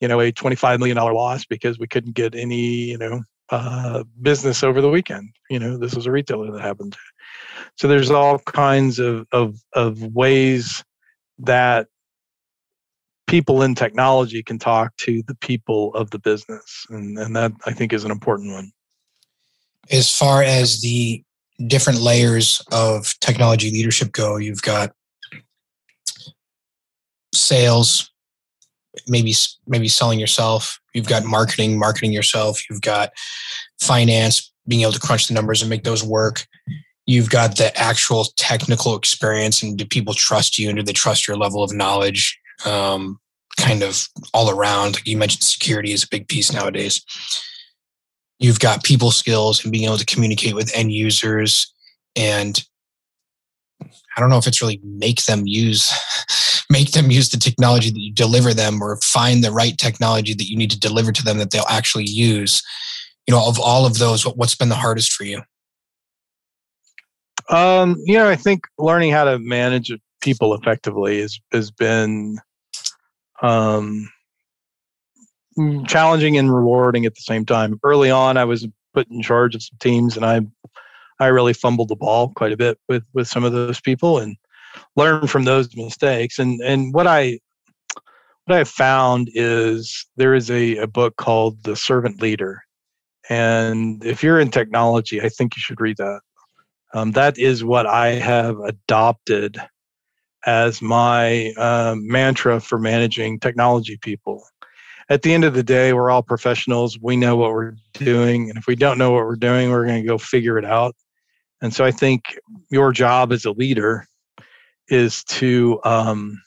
you 0.00 0.08
know, 0.08 0.20
a 0.20 0.32
twenty-five 0.32 0.78
million 0.78 0.96
dollar 0.96 1.12
loss 1.12 1.44
because 1.44 1.78
we 1.78 1.86
couldn't 1.86 2.14
get 2.14 2.34
any, 2.34 2.90
you 2.90 2.98
know, 2.98 3.22
uh, 3.50 4.04
business 4.22 4.62
over 4.62 4.80
the 4.80 4.90
weekend. 4.90 5.30
You 5.50 5.58
know, 5.58 5.76
this 5.76 5.94
was 5.94 6.06
a 6.06 6.10
retailer 6.10 6.50
that 6.52 6.62
happened. 6.62 6.96
So 7.76 7.88
there's 7.88 8.10
all 8.10 8.38
kinds 8.38 8.98
of, 8.98 9.26
of, 9.32 9.56
of 9.72 10.02
ways 10.14 10.84
that 11.38 11.88
people 13.26 13.62
in 13.62 13.74
technology 13.74 14.42
can 14.42 14.58
talk 14.58 14.96
to 14.98 15.22
the 15.26 15.34
people 15.36 15.94
of 15.94 16.10
the 16.10 16.18
business. 16.18 16.86
And, 16.90 17.18
and 17.18 17.34
that 17.36 17.52
I 17.66 17.72
think 17.72 17.92
is 17.92 18.04
an 18.04 18.10
important 18.10 18.52
one. 18.52 18.70
As 19.90 20.14
far 20.14 20.42
as 20.42 20.80
the 20.80 21.22
different 21.66 22.00
layers 22.00 22.62
of 22.72 23.14
technology 23.20 23.70
leadership 23.70 24.12
go, 24.12 24.36
you've 24.36 24.62
got 24.62 24.92
sales, 27.34 28.10
maybe 29.08 29.34
maybe 29.66 29.88
selling 29.88 30.20
yourself 30.20 30.80
you've 30.94 31.08
got 31.08 31.24
marketing 31.24 31.78
marketing 31.78 32.12
yourself 32.12 32.62
you've 32.68 32.80
got 32.80 33.10
finance 33.80 34.52
being 34.66 34.82
able 34.82 34.92
to 34.92 35.00
crunch 35.00 35.26
the 35.26 35.34
numbers 35.34 35.60
and 35.60 35.68
make 35.68 35.84
those 35.84 36.02
work 36.02 36.46
You've 37.06 37.28
got 37.28 37.58
the 37.58 37.76
actual 37.78 38.24
technical 38.36 38.96
experience, 38.96 39.62
and 39.62 39.76
do 39.76 39.84
people 39.84 40.14
trust 40.14 40.58
you, 40.58 40.68
and 40.68 40.78
do 40.78 40.82
they 40.82 40.92
trust 40.92 41.28
your 41.28 41.36
level 41.36 41.62
of 41.62 41.72
knowledge? 41.72 42.38
Um, 42.64 43.20
kind 43.58 43.82
of 43.82 44.08
all 44.32 44.50
around. 44.50 44.94
Like 44.94 45.06
you 45.06 45.18
mentioned, 45.18 45.42
security 45.42 45.92
is 45.92 46.04
a 46.04 46.08
big 46.08 46.28
piece 46.28 46.52
nowadays. 46.52 47.04
You've 48.38 48.58
got 48.58 48.84
people 48.84 49.10
skills 49.10 49.62
and 49.62 49.72
being 49.72 49.84
able 49.84 49.98
to 49.98 50.06
communicate 50.06 50.54
with 50.54 50.74
end 50.74 50.92
users 50.92 51.72
and 52.16 52.64
I 54.16 54.20
don't 54.20 54.30
know 54.30 54.38
if 54.38 54.46
it's 54.46 54.62
really 54.62 54.80
make 54.84 55.24
them 55.24 55.46
use 55.46 55.92
make 56.70 56.92
them 56.92 57.10
use 57.10 57.30
the 57.30 57.36
technology 57.36 57.90
that 57.90 58.00
you 58.00 58.12
deliver 58.12 58.54
them 58.54 58.82
or 58.82 58.96
find 59.02 59.42
the 59.42 59.50
right 59.50 59.76
technology 59.76 60.34
that 60.34 60.48
you 60.48 60.56
need 60.56 60.70
to 60.70 60.78
deliver 60.78 61.12
to 61.12 61.22
them 61.22 61.38
that 61.38 61.50
they'll 61.50 61.64
actually 61.68 62.06
use. 62.06 62.62
You 63.26 63.34
know, 63.34 63.46
of 63.46 63.58
all 63.58 63.86
of 63.86 63.98
those, 63.98 64.24
what's 64.24 64.54
been 64.54 64.68
the 64.68 64.74
hardest 64.74 65.12
for 65.12 65.24
you? 65.24 65.42
Um, 67.50 67.96
you 68.04 68.14
know, 68.14 68.28
I 68.28 68.36
think 68.36 68.62
learning 68.78 69.10
how 69.12 69.24
to 69.24 69.38
manage 69.38 69.92
people 70.20 70.54
effectively 70.54 71.20
has 71.20 71.38
has 71.52 71.70
been 71.70 72.38
um, 73.42 74.08
challenging 75.86 76.38
and 76.38 76.54
rewarding 76.54 77.04
at 77.04 77.14
the 77.14 77.20
same 77.20 77.44
time. 77.44 77.78
Early 77.82 78.10
on, 78.10 78.36
I 78.36 78.44
was 78.44 78.66
put 78.94 79.10
in 79.10 79.22
charge 79.22 79.54
of 79.54 79.62
some 79.62 79.76
teams, 79.80 80.16
and 80.16 80.24
I 80.24 80.40
I 81.20 81.26
really 81.26 81.52
fumbled 81.52 81.88
the 81.88 81.96
ball 81.96 82.32
quite 82.34 82.52
a 82.52 82.56
bit 82.56 82.78
with 82.88 83.04
with 83.12 83.28
some 83.28 83.44
of 83.44 83.52
those 83.52 83.80
people 83.80 84.18
and 84.18 84.36
learned 84.96 85.30
from 85.30 85.44
those 85.44 85.74
mistakes. 85.76 86.38
And 86.38 86.60
and 86.60 86.94
what 86.94 87.06
I 87.06 87.40
what 88.46 88.58
I 88.58 88.64
found 88.64 89.30
is 89.34 90.06
there 90.16 90.34
is 90.34 90.50
a, 90.50 90.76
a 90.76 90.86
book 90.86 91.16
called 91.16 91.62
The 91.64 91.76
Servant 91.76 92.20
Leader. 92.20 92.62
And 93.30 94.04
if 94.04 94.22
you're 94.22 94.40
in 94.40 94.50
technology, 94.50 95.22
I 95.22 95.30
think 95.30 95.56
you 95.56 95.60
should 95.60 95.80
read 95.80 95.96
that. 95.96 96.20
Um, 96.92 97.12
that 97.12 97.38
is 97.38 97.64
what 97.64 97.86
I 97.86 98.08
have 98.08 98.58
adopted 98.60 99.58
as 100.46 100.82
my 100.82 101.52
uh, 101.56 101.94
mantra 101.96 102.60
for 102.60 102.78
managing 102.78 103.40
technology 103.40 103.96
people. 103.96 104.44
At 105.08 105.22
the 105.22 105.32
end 105.32 105.44
of 105.44 105.54
the 105.54 105.62
day, 105.62 105.92
we're 105.92 106.10
all 106.10 106.22
professionals. 106.22 106.98
We 107.00 107.16
know 107.16 107.36
what 107.36 107.50
we're 107.50 107.76
doing. 107.94 108.50
And 108.50 108.58
if 108.58 108.66
we 108.66 108.76
don't 108.76 108.98
know 108.98 109.10
what 109.10 109.24
we're 109.24 109.36
doing, 109.36 109.70
we're 109.70 109.86
going 109.86 110.02
to 110.02 110.06
go 110.06 110.18
figure 110.18 110.58
it 110.58 110.64
out. 110.64 110.94
And 111.62 111.72
so 111.74 111.84
I 111.84 111.90
think 111.90 112.38
your 112.70 112.92
job 112.92 113.32
as 113.32 113.46
a 113.46 113.52
leader 113.52 114.06
is 114.88 115.24
to 115.24 115.80
um, 115.84 116.42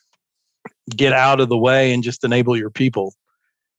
get 0.89 1.13
out 1.13 1.39
of 1.39 1.49
the 1.49 1.57
way 1.57 1.93
and 1.93 2.03
just 2.03 2.23
enable 2.23 2.55
your 2.55 2.69
people 2.69 3.13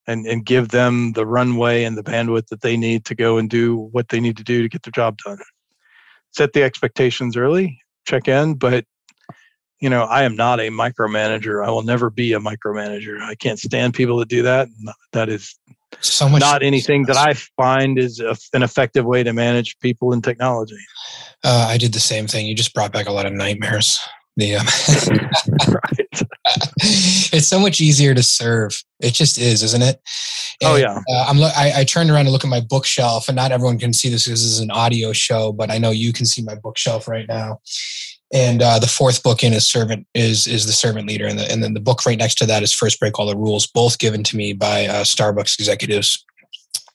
and, 0.07 0.27
and 0.27 0.45
give 0.45 0.69
them 0.69 1.13
the 1.13 1.27
runway 1.27 1.85
and 1.85 1.97
the 1.97 2.03
bandwidth 2.03 2.49
that 2.49 2.63
they 2.63 2.77
need 2.77 3.05
to 3.05 3.15
go 3.15 3.39
and 3.39 3.51
do 3.51 3.77
what 3.93 4.09
they 4.09 4.21
need 4.21 4.37
to 4.39 4.45
do 4.45 4.63
to 4.63 4.69
get 4.69 4.83
their 4.83 4.93
job 4.93 5.19
done. 5.25 5.39
Set 6.33 6.53
the 6.53 6.63
expectations 6.63 7.37
early, 7.37 7.81
check 8.07 8.29
in, 8.29 8.55
but 8.55 8.85
you 9.81 9.89
know, 9.89 10.05
I 10.05 10.25
am 10.25 10.35
not 10.35 10.59
a 10.59 10.71
micromanager. 10.71 11.65
I 11.65 11.71
will 11.71 11.83
never 11.83 12.11
be 12.11 12.33
a 12.33 12.41
micromanager. 12.41 13.21
I 13.23 13.37
can't 13.37 13.61
stand 13.61 13.95
people 13.95 14.17
that 14.19 14.29
do 14.29 14.43
that. 14.43 14.69
That 15.13 15.29
is 15.29 15.57
so 16.01 16.29
much 16.29 16.41
not 16.41 16.63
anything 16.63 17.05
that 17.05 17.17
I 17.17 17.35
find 17.57 17.99
is 17.99 18.19
a, 18.21 18.37
an 18.53 18.63
effective 18.63 19.05
way 19.05 19.23
to 19.23 19.33
manage 19.33 19.79
people 19.79 20.13
in 20.13 20.21
technology. 20.21 20.79
Uh, 21.45 21.67
I 21.69 21.79
did 21.79 21.93
the 21.93 22.01
same 22.01 22.27
thing. 22.27 22.47
You 22.47 22.55
just 22.55 22.75
brought 22.75 22.93
back 22.93 23.07
a 23.07 23.13
lot 23.13 23.27
of 23.27 23.33
nightmares. 23.33 24.01
The 24.39 24.55
um, 24.55 24.67
it's 27.33 27.49
so 27.49 27.59
much 27.59 27.81
easier 27.81 28.15
to 28.15 28.23
serve. 28.23 28.81
It 29.01 29.13
just 29.15 29.37
is, 29.37 29.65
isn't 29.65 29.83
it? 29.83 30.01
Oh, 30.63 30.77
and, 30.77 30.85
oh 30.85 30.87
yeah. 30.87 31.01
Uh, 31.13 31.25
I'm. 31.29 31.43
I, 31.43 31.73
I 31.79 31.85
turned 31.85 32.09
around 32.09 32.27
to 32.27 32.31
look 32.31 32.45
at 32.45 32.49
my 32.49 32.61
bookshelf, 32.61 33.29
and 33.29 33.35
not 33.35 33.51
everyone 33.51 33.81
can 33.81 33.93
see 33.93 34.09
this 34.09 34.27
because 34.27 34.45
this 34.45 34.53
is 34.53 34.61
an 34.61 34.71
audio 34.71 35.13
show, 35.13 35.53
but 35.53 35.73
I 35.73 35.79
know 35.79 35.91
you 35.91 36.13
can 36.13 36.25
see 36.25 36.43
my 36.43 36.55
bookshelf 36.55 37.09
right 37.09 37.27
now 37.27 37.59
and 38.33 38.63
uh, 38.63 38.79
the 38.79 38.87
fourth 38.87 39.23
book 39.23 39.43
in 39.43 39.53
is 39.53 39.67
servant 39.67 40.07
is 40.15 40.47
is 40.47 40.67
the 40.67 40.73
servant 40.73 41.09
leader 41.09 41.27
and, 41.27 41.39
the, 41.39 41.51
and 41.51 41.63
then 41.63 41.75
the 41.75 41.81
book 41.81 42.05
right 42.05 42.19
next 42.19 42.37
to 42.37 42.47
that 42.47 42.63
is 42.63 42.73
first 42.73 43.01
break 43.01 43.19
all 43.19 43.27
the 43.27 43.37
rules 43.37 43.67
both 43.67 43.99
given 43.99 44.23
to 44.23 44.37
me 44.37 44.53
by 44.53 44.87
uh, 44.87 45.03
starbucks 45.03 45.59
executives 45.59 46.25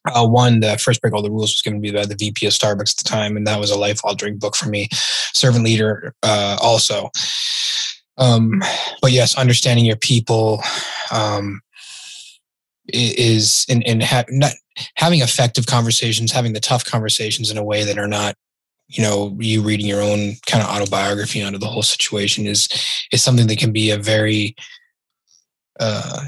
uh, 0.06 0.28
one 0.28 0.60
the 0.60 0.78
first 0.78 1.02
break 1.02 1.13
all 1.13 1.22
the 1.22 1.32
rules 1.32 1.52
was 1.52 1.62
given 1.62 1.82
to 1.82 1.92
me 1.92 1.98
by 1.98 2.06
the 2.06 2.16
vp 2.16 2.46
of 2.46 2.54
starbucks 2.54 2.94
at 2.94 2.98
the 2.98 3.10
time 3.10 3.38
and 3.38 3.48
that 3.48 3.60
was 3.60 3.72
a 3.72 3.78
life 3.78 4.00
altering 4.04 4.38
book 4.38 4.56
for 4.56 4.70
me. 4.70 4.88
Servant 5.34 5.63
leader 5.63 6.13
uh, 6.24 6.58
also. 6.62 7.10
Um, 8.18 8.62
but 9.02 9.12
yes 9.12 9.38
understanding 9.38 9.86
your 9.86 9.96
people 9.96 10.62
um, 11.12 11.62
is 12.88 13.66
in, 13.70 13.82
in 13.84 14.02
ha- 14.02 14.26
not 14.30 14.54
having 14.96 15.22
effective 15.22 15.66
conversations 15.66 16.32
having 16.32 16.54
the 16.54 16.60
tough 16.60 16.86
conversations 16.86 17.50
in 17.50 17.58
a 17.58 17.63
way 17.63 17.84
that 17.84 17.98
are 17.98 18.08
not 18.08 18.36
you 18.88 19.02
know 19.02 19.36
you 19.39 19.62
reading 19.62 19.86
your 19.86 20.02
own 20.02 20.36
kind 20.46 20.63
of 20.63 20.70
autobiography 20.70 21.42
onto 21.42 21.58
the 21.58 21.68
whole 21.68 21.84
situation 21.84 22.46
is 22.46 22.68
is 23.12 23.24
something 23.24 23.48
that 23.48 23.58
can 23.58 23.72
be 23.72 23.89
a 23.89 23.98
very 23.98 24.56
uh, 25.79 26.25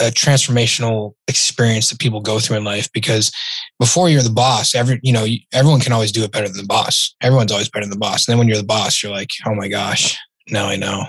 a, 0.00 0.10
transformational 0.10 1.14
experience 1.26 1.90
that 1.90 1.98
people 1.98 2.20
go 2.20 2.38
through 2.38 2.56
in 2.56 2.64
life 2.64 2.88
because 2.92 3.32
before 3.78 4.08
you're 4.08 4.22
the 4.22 4.30
boss 4.30 4.74
every 4.74 5.00
you 5.02 5.12
know 5.12 5.26
everyone 5.52 5.80
can 5.80 5.92
always 5.92 6.12
do 6.12 6.22
it 6.22 6.32
better 6.32 6.48
than 6.48 6.58
the 6.58 6.66
boss. 6.66 7.14
Everyone's 7.20 7.52
always 7.52 7.68
better 7.68 7.84
than 7.84 7.90
the 7.90 7.98
boss. 7.98 8.26
And 8.26 8.32
then 8.32 8.38
when 8.38 8.48
you're 8.48 8.56
the 8.56 8.64
boss 8.64 9.02
you're 9.02 9.12
like 9.12 9.30
oh 9.46 9.54
my 9.54 9.68
gosh 9.68 10.16
now 10.50 10.66
i 10.66 10.76
know 10.76 11.06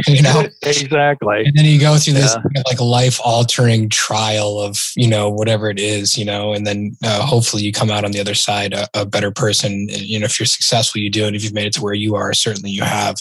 you 0.06 0.22
know? 0.22 0.46
Exactly. 0.62 1.44
And 1.46 1.56
then 1.56 1.64
you 1.64 1.80
go 1.80 1.96
through 1.96 2.12
this 2.14 2.34
yeah. 2.34 2.42
kind 2.42 2.58
of 2.58 2.64
like 2.66 2.80
life 2.80 3.18
altering 3.24 3.88
trial 3.88 4.60
of 4.60 4.78
you 4.96 5.08
know 5.08 5.30
whatever 5.30 5.70
it 5.70 5.80
is 5.80 6.18
you 6.18 6.24
know 6.24 6.52
and 6.52 6.66
then 6.66 6.94
uh, 7.02 7.24
hopefully 7.24 7.62
you 7.62 7.72
come 7.72 7.90
out 7.90 8.04
on 8.04 8.12
the 8.12 8.20
other 8.20 8.34
side 8.34 8.74
a, 8.74 8.86
a, 8.92 9.06
better 9.06 9.30
person. 9.30 9.88
You 9.90 10.20
know 10.20 10.26
if 10.26 10.38
you're 10.38 10.46
successful 10.46 11.00
you 11.00 11.10
do. 11.10 11.24
And 11.26 11.34
if 11.34 11.42
you've 11.42 11.54
made 11.54 11.68
it 11.68 11.72
to 11.74 11.82
where 11.82 11.94
you 11.94 12.16
are 12.16 12.34
certainly 12.34 12.70
you 12.70 12.82
have. 12.82 13.16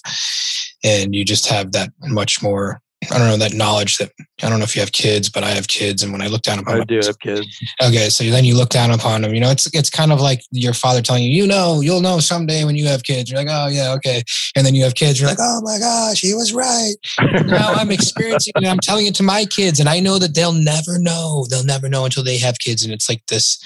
And 0.84 1.16
you 1.16 1.24
just 1.26 1.48
have 1.48 1.72
that 1.72 1.90
much 2.02 2.44
more 2.44 2.82
I 3.12 3.18
don't 3.18 3.28
know 3.28 3.38
that 3.38 3.54
knowledge 3.54 3.98
that 3.98 4.12
I 4.44 4.50
don't 4.50 4.60
know 4.60 4.64
if 4.64 4.76
you 4.76 4.82
have 4.82 4.92
kids, 4.92 5.30
but 5.30 5.44
I 5.44 5.50
have 5.52 5.68
kids, 5.68 6.04
and 6.04 6.12
when 6.12 6.22
I 6.22 6.28
look 6.28 6.42
down 6.42 6.60
upon, 6.60 6.82
I 6.82 6.84
do 6.84 7.00
have 7.04 7.20
kids. 7.20 7.48
Okay, 7.82 8.10
so 8.10 8.24
then 8.26 8.46
you 8.46 8.56
look 8.56 8.70
down 8.70 8.92
upon 8.92 9.22
them. 9.22 9.34
You 9.34 9.40
know, 9.40 9.50
it's 9.50 9.68
it's 9.74 9.90
kind 9.90 10.12
of 10.12 10.20
like 10.20 10.42
your 10.52 10.74
father 10.74 11.02
telling 11.02 11.24
you, 11.24 11.30
you 11.30 11.48
know, 11.48 11.82
you'll 11.82 12.02
know 12.02 12.20
someday 12.20 12.64
when 12.64 12.76
you 12.76 12.86
have 12.88 13.04
kids. 13.04 13.30
You're 13.30 13.40
like, 13.40 13.48
oh 13.50 13.68
yeah, 13.68 13.94
okay, 13.94 14.24
and 14.56 14.66
then 14.66 14.76
you 14.76 14.84
have 14.84 14.96
kids. 14.96 15.20
You're 15.20 15.30
like, 15.30 15.40
oh 15.40 15.62
my 15.64 15.80
gosh, 15.80 16.22
he 16.22 16.34
was 16.34 16.54
right. 16.54 16.96
now 17.46 17.74
I'm 17.74 17.92
experiencing 17.92 18.54
it. 18.56 18.68
I'm 18.68 18.80
telling 18.80 19.08
it 19.08 19.16
to 19.16 19.24
my 19.24 19.46
kids, 19.46 19.80
and 19.80 19.90
I 19.90 20.00
know 20.00 20.20
that 20.20 20.36
they'll 20.36 20.54
never 20.54 21.00
know. 21.00 21.46
They'll 21.50 21.64
never 21.64 21.90
know 21.90 22.06
until 22.06 22.24
they 22.24 22.38
have 22.38 22.60
kids, 22.60 22.84
and 22.84 22.94
it's 22.94 23.10
like 23.10 23.24
this 23.28 23.60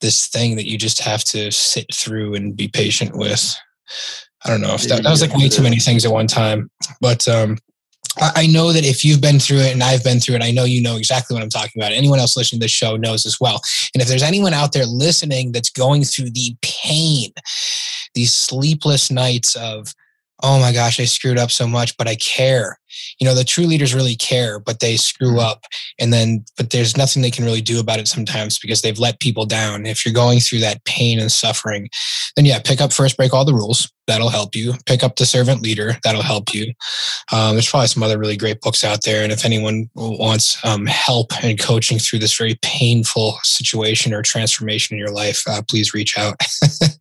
this 0.00 0.26
thing 0.26 0.56
that 0.56 0.68
you 0.68 0.76
just 0.76 1.00
have 1.00 1.24
to 1.24 1.50
sit 1.50 1.86
through 1.94 2.34
and 2.34 2.56
be 2.56 2.68
patient 2.68 3.16
with. 3.16 3.54
I 4.44 4.50
don't 4.50 4.60
know 4.60 4.74
if 4.74 4.82
that, 4.88 5.04
that 5.04 5.10
was 5.10 5.22
like 5.22 5.34
way 5.36 5.48
too 5.48 5.62
many 5.62 5.76
things 5.76 6.04
at 6.04 6.10
one 6.10 6.26
time, 6.26 6.68
but 7.00 7.28
um, 7.28 7.58
I 8.20 8.46
know 8.46 8.72
that 8.72 8.84
if 8.84 9.04
you've 9.04 9.22
been 9.22 9.38
through 9.38 9.60
it 9.60 9.72
and 9.72 9.82
I've 9.82 10.04
been 10.04 10.20
through 10.20 10.36
it, 10.36 10.42
I 10.42 10.50
know 10.50 10.64
you 10.64 10.82
know 10.82 10.96
exactly 10.96 11.34
what 11.34 11.42
I'm 11.42 11.48
talking 11.48 11.80
about. 11.80 11.92
Anyone 11.92 12.18
else 12.18 12.36
listening 12.36 12.60
to 12.60 12.64
this 12.64 12.72
show 12.72 12.96
knows 12.96 13.24
as 13.24 13.40
well. 13.40 13.62
And 13.94 14.02
if 14.02 14.08
there's 14.08 14.22
anyone 14.22 14.52
out 14.52 14.72
there 14.72 14.84
listening 14.84 15.52
that's 15.52 15.70
going 15.70 16.04
through 16.04 16.30
the 16.30 16.54
pain, 16.60 17.30
these 18.14 18.34
sleepless 18.34 19.10
nights 19.10 19.56
of, 19.56 19.94
oh 20.42 20.58
my 20.60 20.72
gosh, 20.72 20.98
I 20.98 21.04
screwed 21.04 21.38
up 21.38 21.50
so 21.50 21.66
much, 21.66 21.96
but 21.96 22.08
I 22.08 22.16
care. 22.16 22.78
You 23.18 23.26
know, 23.26 23.34
the 23.34 23.44
true 23.44 23.64
leaders 23.64 23.94
really 23.94 24.16
care, 24.16 24.58
but 24.58 24.80
they 24.80 24.96
screw 24.96 25.28
mm-hmm. 25.28 25.38
up. 25.38 25.64
And 25.98 26.12
then, 26.12 26.44
but 26.56 26.70
there's 26.70 26.96
nothing 26.96 27.22
they 27.22 27.30
can 27.30 27.44
really 27.44 27.60
do 27.60 27.80
about 27.80 28.00
it 28.00 28.08
sometimes 28.08 28.58
because 28.58 28.82
they've 28.82 28.98
let 28.98 29.20
people 29.20 29.46
down. 29.46 29.86
If 29.86 30.04
you're 30.04 30.14
going 30.14 30.40
through 30.40 30.60
that 30.60 30.84
pain 30.84 31.18
and 31.18 31.30
suffering, 31.30 31.88
then 32.36 32.44
yeah, 32.44 32.58
pick 32.58 32.80
up 32.80 32.92
First 32.92 33.16
Break 33.16 33.32
All 33.32 33.44
the 33.44 33.54
Rules. 33.54 33.90
That'll 34.08 34.30
help 34.30 34.56
you. 34.56 34.74
Pick 34.86 35.04
up 35.04 35.16
The 35.16 35.26
Servant 35.26 35.62
Leader. 35.62 35.96
That'll 36.02 36.22
help 36.22 36.52
you. 36.52 36.72
Um, 37.32 37.54
there's 37.54 37.70
probably 37.70 37.86
some 37.86 38.02
other 38.02 38.18
really 38.18 38.36
great 38.36 38.60
books 38.60 38.82
out 38.82 39.04
there. 39.04 39.22
And 39.22 39.32
if 39.32 39.44
anyone 39.44 39.88
wants 39.94 40.62
um, 40.64 40.86
help 40.86 41.32
and 41.44 41.58
coaching 41.58 41.98
through 41.98 42.18
this 42.18 42.36
very 42.36 42.58
painful 42.62 43.38
situation 43.44 44.12
or 44.12 44.22
transformation 44.22 44.96
in 44.96 44.98
your 44.98 45.12
life, 45.12 45.44
uh, 45.46 45.62
please 45.68 45.94
reach 45.94 46.18
out. 46.18 46.34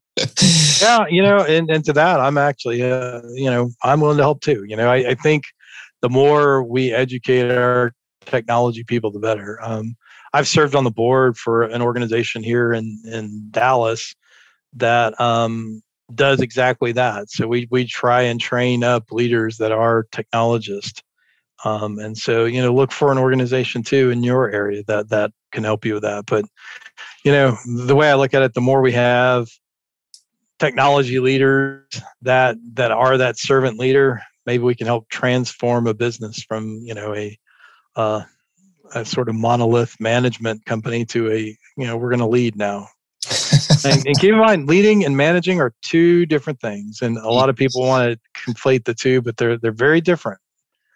yeah, 0.81 1.05
you 1.09 1.21
know, 1.21 1.39
and, 1.45 1.69
and 1.69 1.85
to 1.85 1.93
that, 1.93 2.19
I'm 2.19 2.37
actually, 2.37 2.83
uh, 2.83 3.21
you 3.33 3.49
know, 3.49 3.69
I'm 3.83 4.01
willing 4.01 4.17
to 4.17 4.23
help 4.23 4.41
too. 4.41 4.63
You 4.67 4.75
know, 4.75 4.89
I, 4.89 5.09
I 5.09 5.15
think 5.15 5.43
the 6.01 6.09
more 6.09 6.63
we 6.63 6.91
educate 6.91 7.51
our 7.51 7.93
technology 8.25 8.83
people, 8.83 9.11
the 9.11 9.19
better. 9.19 9.59
Um, 9.61 9.95
I've 10.33 10.47
served 10.47 10.75
on 10.75 10.83
the 10.83 10.91
board 10.91 11.37
for 11.37 11.63
an 11.63 11.81
organization 11.81 12.43
here 12.43 12.73
in 12.73 13.01
in 13.05 13.47
Dallas 13.51 14.15
that 14.73 15.19
um, 15.19 15.81
does 16.13 16.41
exactly 16.41 16.91
that. 16.93 17.29
So 17.29 17.47
we 17.47 17.67
we 17.71 17.85
try 17.85 18.21
and 18.21 18.39
train 18.39 18.83
up 18.83 19.11
leaders 19.11 19.57
that 19.57 19.71
are 19.71 20.07
technologists. 20.11 21.01
Um, 21.63 21.99
and 21.99 22.17
so 22.17 22.45
you 22.45 22.61
know 22.61 22.73
look 22.73 22.91
for 22.91 23.11
an 23.11 23.17
organization 23.17 23.83
too 23.83 24.09
in 24.09 24.23
your 24.23 24.49
area 24.49 24.83
that 24.87 25.09
that 25.09 25.31
can 25.51 25.63
help 25.63 25.85
you 25.85 25.95
with 25.95 26.03
that. 26.03 26.25
But 26.25 26.45
you 27.23 27.31
know 27.31 27.57
the 27.65 27.95
way 27.95 28.09
I 28.09 28.15
look 28.15 28.33
at 28.33 28.41
it, 28.41 28.53
the 28.53 28.61
more 28.61 28.81
we 28.81 28.93
have 28.93 29.47
technology 30.61 31.19
leaders 31.19 31.83
that 32.21 32.55
that 32.73 32.91
are 32.91 33.17
that 33.17 33.35
servant 33.37 33.79
leader 33.79 34.21
maybe 34.45 34.63
we 34.63 34.75
can 34.75 34.85
help 34.85 35.09
transform 35.09 35.87
a 35.87 35.93
business 35.93 36.43
from 36.43 36.79
you 36.83 36.93
know 36.93 37.15
a 37.15 37.37
uh, 37.95 38.21
a 38.93 39.03
sort 39.03 39.27
of 39.27 39.33
monolith 39.35 39.99
management 39.99 40.63
company 40.65 41.03
to 41.03 41.31
a 41.31 41.57
you 41.77 41.87
know 41.87 41.97
we're 41.97 42.09
going 42.09 42.19
to 42.19 42.27
lead 42.27 42.55
now 42.55 42.87
and, 43.85 44.05
and, 44.05 44.19
keep 44.19 44.31
in 44.31 44.37
mind, 44.39 44.67
leading 44.67 45.03
and 45.05 45.17
managing 45.17 45.59
are 45.59 45.73
two 45.81 46.25
different 46.25 46.59
things, 46.59 47.01
and 47.01 47.17
a 47.17 47.29
lot 47.29 47.49
of 47.49 47.55
people 47.55 47.81
want 47.81 48.13
to 48.13 48.41
conflate 48.51 48.85
the 48.85 48.93
two, 48.93 49.21
but 49.21 49.37
they're 49.37 49.57
they're 49.57 49.71
very 49.71 50.01
different. 50.01 50.39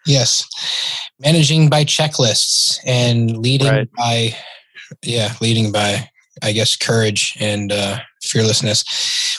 Yes, 0.06 0.48
managing 1.20 1.68
by 1.68 1.84
checklists 1.84 2.78
and 2.84 3.38
leading 3.38 3.68
right. 3.68 3.88
by, 3.96 4.36
yeah, 5.02 5.34
leading 5.40 5.72
by, 5.72 6.08
I 6.42 6.52
guess, 6.52 6.76
courage 6.76 7.36
and 7.40 7.72
uh, 7.72 7.98
fearlessness. 8.22 8.84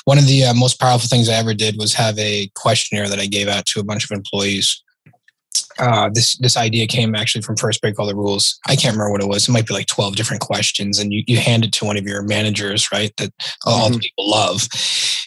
One 0.07 0.17
of 0.17 0.25
the 0.25 0.45
uh, 0.45 0.53
most 0.53 0.79
powerful 0.79 1.09
things 1.09 1.27
I 1.27 1.33
ever 1.33 1.53
did 1.53 1.75
was 1.77 1.93
have 1.95 2.17
a 2.17 2.49
questionnaire 2.55 3.09
that 3.09 3.19
I 3.19 3.25
gave 3.25 3.49
out 3.49 3.65
to 3.65 3.81
a 3.81 3.83
bunch 3.83 4.05
of 4.05 4.11
employees 4.11 4.81
uh, 5.79 6.09
this 6.11 6.37
this 6.37 6.57
idea 6.57 6.87
came 6.87 7.15
actually 7.15 7.41
from 7.41 7.55
First 7.55 7.81
Break 7.81 7.99
All 7.99 8.07
the 8.07 8.15
Rules. 8.15 8.59
I 8.67 8.75
can't 8.75 8.93
remember 8.93 9.11
what 9.11 9.21
it 9.21 9.27
was. 9.27 9.47
It 9.47 9.51
might 9.51 9.67
be 9.67 9.73
like 9.73 9.87
twelve 9.87 10.15
different 10.15 10.41
questions, 10.41 10.99
and 10.99 11.13
you, 11.13 11.23
you 11.27 11.37
hand 11.37 11.63
it 11.63 11.71
to 11.73 11.85
one 11.85 11.97
of 11.97 12.05
your 12.05 12.21
managers, 12.23 12.91
right? 12.91 13.15
That 13.17 13.31
all 13.65 13.85
mm-hmm. 13.85 13.93
the 13.93 13.99
people 13.99 14.29
love. 14.29 14.67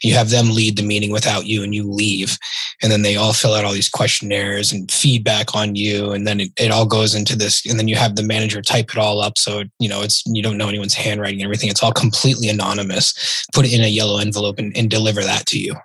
You 0.03 0.15
have 0.15 0.31
them 0.31 0.51
lead 0.51 0.77
the 0.77 0.83
meeting 0.83 1.13
without 1.13 1.47
you, 1.47 1.63
and 1.63 1.75
you 1.75 1.89
leave, 1.91 2.39
and 2.83 2.91
then 2.91 3.03
they 3.03 3.17
all 3.17 3.33
fill 3.33 3.55
out 3.55 3.65
all 3.65 3.73
these 3.73 3.89
questionnaires 3.89 4.73
and 4.73 4.91
feedback 4.91 5.55
on 5.55 5.75
you, 5.75 6.11
and 6.13 6.27
then 6.27 6.41
it, 6.41 6.51
it 6.59 6.71
all 6.71 6.87
goes 6.87 7.15
into 7.15 7.37
this, 7.37 7.65
and 7.67 7.79
then 7.79 7.89
you 7.89 7.97
have 7.97 8.17
the 8.17 8.23
manager 8.23 8.63
type 8.63 8.91
it 8.91 8.99
all 8.99 9.21
up, 9.21 9.39
so 9.39 9.65
you 9.79 9.89
know 9.89 10.03
it's 10.03 10.25
you 10.27 10.43
don't 10.43 10.59
know 10.59 10.69
anyone's 10.69 10.95
handwriting 10.95 11.41
and 11.41 11.47
everything. 11.47 11.71
It's 11.71 11.83
all 11.83 11.93
completely 11.93 12.49
anonymous. 12.49 13.47
Put 13.53 13.67
it 13.67 13.73
in 13.73 13.83
a 13.83 13.89
yellow 13.89 14.19
envelope 14.19 14.59
and, 14.59 14.77
and 14.77 14.91
deliver 14.91 15.23
that 15.23 15.47
to 15.47 15.59
you. 15.59 15.77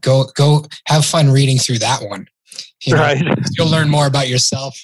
Go 0.00 0.26
go 0.36 0.66
have 0.86 1.04
fun 1.04 1.30
reading 1.30 1.58
through 1.58 1.78
that 1.78 2.02
one 2.02 2.26
you 2.84 2.94
know, 2.94 3.00
right. 3.00 3.22
You'll 3.56 3.70
learn 3.70 3.88
more 3.88 4.06
about 4.06 4.28
yourself, 4.28 4.78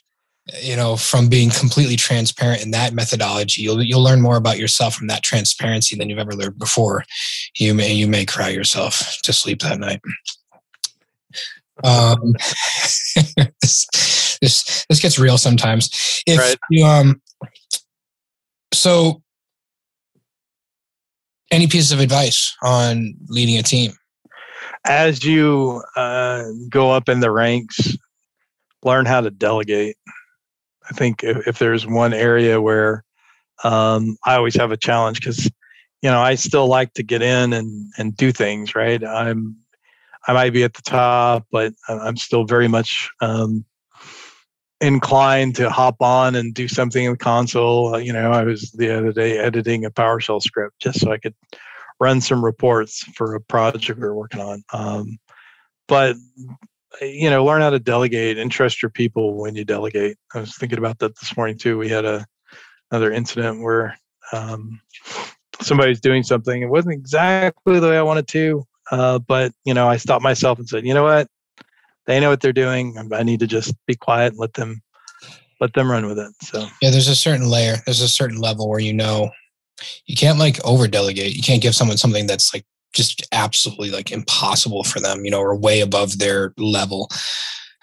you 0.63 0.77
know, 0.77 0.97
from 0.97 1.29
being 1.29 1.51
completely 1.51 1.97
transparent 1.97 2.63
in 2.63 2.71
that 2.73 2.93
methodology. 2.95 3.63
You'll 3.63 3.83
you'll 3.83 4.03
learn 4.03 4.21
more 4.21 4.37
about 4.37 4.59
yourself 4.59 4.95
from 4.95 5.07
that 5.09 5.23
transparency 5.23 5.97
than 5.97 6.09
you've 6.09 6.19
ever 6.19 6.33
learned 6.33 6.59
before. 6.59 7.05
You 7.57 7.75
may 7.75 7.93
you 7.93 8.07
may 8.07 8.25
cry 8.25 8.49
yourself 8.49 9.19
to 9.23 9.33
sleep 9.33 9.61
that 9.63 9.79
night. 9.79 10.01
Um, 11.83 12.33
this, 13.61 13.87
this 14.41 14.87
this 14.89 15.01
gets 15.01 15.19
real 15.19 15.39
sometimes. 15.39 16.23
If 16.27 16.39
right. 16.39 16.57
you 16.71 16.85
um, 16.85 17.21
so 18.73 19.23
any 21.51 21.67
piece 21.67 21.93
of 21.93 22.01
advice 22.01 22.57
on 22.63 23.15
leading 23.29 23.59
a 23.59 23.63
team? 23.63 23.93
As 24.85 25.25
you 25.25 25.83
uh, 25.97 26.45
go 26.69 26.91
up 26.91 27.09
in 27.09 27.21
the 27.21 27.31
ranks, 27.31 27.97
learn 28.83 29.07
how 29.07 29.21
to 29.21 29.31
delegate. 29.31 29.97
I 30.89 30.95
think 30.95 31.23
if, 31.23 31.47
if 31.47 31.59
there's 31.59 31.87
one 31.87 32.13
area 32.13 32.61
where 32.61 33.05
um, 33.65 34.17
I 34.25 34.37
always 34.37 34.57
have 34.57 34.73
a 34.73 34.77
challenge 34.77 35.21
because 35.21 35.45
you 36.03 36.11
know 36.11 36.21
I 36.21 36.35
still 36.35 36.67
like 36.67 36.95
to 36.95 37.03
get 37.03 37.23
in 37.23 37.53
and 37.53 37.93
and 37.99 38.17
do 38.17 38.33
things 38.33 38.75
right. 38.75 39.05
I'm 39.05 39.57
I 40.27 40.33
might 40.33 40.53
be 40.53 40.65
at 40.65 40.75
the 40.75 40.83
top, 40.83 41.47
but 41.51 41.73
I'm 41.89 42.17
still 42.17 42.45
very 42.45 42.69
much 42.69 43.09
um, 43.21 43.65
inclined 44.81 45.57
to 45.57 45.71
hop 45.71 45.97
on 46.01 46.35
and 46.35 46.55
do 46.55 46.69
something 46.69 47.05
in 47.05 47.13
the 47.13 47.19
console. 47.19 47.99
You 47.99 48.13
know, 48.13 48.31
I 48.31 48.45
was 48.45 48.71
the 48.73 48.97
other 48.97 49.13
day 49.13 49.39
editing 49.39 49.85
a 49.85 49.91
PowerShell 49.91 50.43
script 50.43 50.81
just 50.81 51.01
so 51.01 51.13
I 51.13 51.19
could 51.19 51.35
run 52.01 52.21
some 52.21 52.45
reports 52.45 53.05
for 53.15 53.35
a 53.35 53.41
project 53.41 53.99
we 53.99 54.07
are 54.07 54.15
working 54.15 54.41
on. 54.41 54.65
Um, 54.73 55.19
but 55.87 56.17
you 57.01 57.31
know, 57.31 57.45
learn 57.45 57.61
how 57.61 57.71
to 57.71 57.79
delegate 57.79 58.39
and 58.39 58.51
trust 58.51 58.83
your 58.83 58.91
people 58.91 59.35
when 59.35 59.55
you 59.55 59.65
delegate. 59.65 60.17
I 60.35 60.41
was 60.41 60.57
thinking 60.57 60.79
about 60.79 60.99
that 60.99 61.17
this 61.19 61.37
morning 61.37 61.57
too. 61.57 61.79
We 61.79 61.89
had 61.89 62.05
a 62.05 62.27
another 62.91 63.13
incident 63.13 63.63
where 63.63 63.97
um, 64.33 64.81
somebody's 65.61 66.01
doing 66.01 66.23
something. 66.23 66.63
It 66.63 66.69
wasn't 66.69 66.95
exactly 66.95 67.79
the 67.79 67.89
way 67.89 67.99
I 67.99 68.03
wanted 68.03 68.27
to, 68.29 68.65
uh, 68.91 69.19
but 69.21 69.53
you 69.65 69.75
know, 69.75 69.89
I 69.89 69.97
stopped 69.97 70.25
myself 70.25 70.59
and 70.59 70.69
said, 70.69 70.85
you 70.85 70.95
know 70.95 71.05
what, 71.05 71.29
they 72.07 72.19
know 72.19 72.31
what 72.31 72.41
they're 72.41 72.53
doing. 72.53 72.97
I 73.13 73.23
need 73.23 73.41
to 73.41 73.47
just 73.47 73.75
be 73.87 73.95
quiet 73.95 74.33
and 74.33 74.39
let 74.39 74.55
them 74.55 74.83
let 75.61 75.75
them 75.75 75.91
run 75.91 76.07
with 76.07 76.19
it. 76.19 76.33
So 76.43 76.67
yeah, 76.83 76.91
there's 76.91 77.09
a 77.09 77.15
certain 77.15 77.49
layer, 77.49 77.77
there's 77.85 78.01
a 78.01 78.09
certain 78.09 78.39
level 78.39 78.69
where 78.69 78.81
you 78.81 78.93
know 78.93 79.31
you 80.07 80.17
can't 80.17 80.39
like 80.39 80.63
over 80.65 80.89
delegate. 80.89 81.35
You 81.35 81.43
can't 81.43 81.63
give 81.63 81.75
someone 81.75 81.97
something 81.97 82.27
that's 82.27 82.53
like 82.55 82.65
just 82.93 83.27
absolutely 83.33 83.91
like 83.91 84.11
impossible 84.11 84.85
for 84.85 85.01
them, 85.01 85.25
you 85.25 85.31
know, 85.31 85.41
or 85.41 85.57
way 85.57 85.81
above 85.81 86.19
their 86.19 86.53
level. 86.57 87.09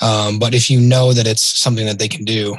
Um, 0.01 0.39
but 0.39 0.53
if 0.53 0.69
you 0.69 0.79
know 0.79 1.13
that 1.13 1.27
it's 1.27 1.59
something 1.59 1.85
that 1.85 1.99
they 1.99 2.07
can 2.07 2.25
do, 2.25 2.55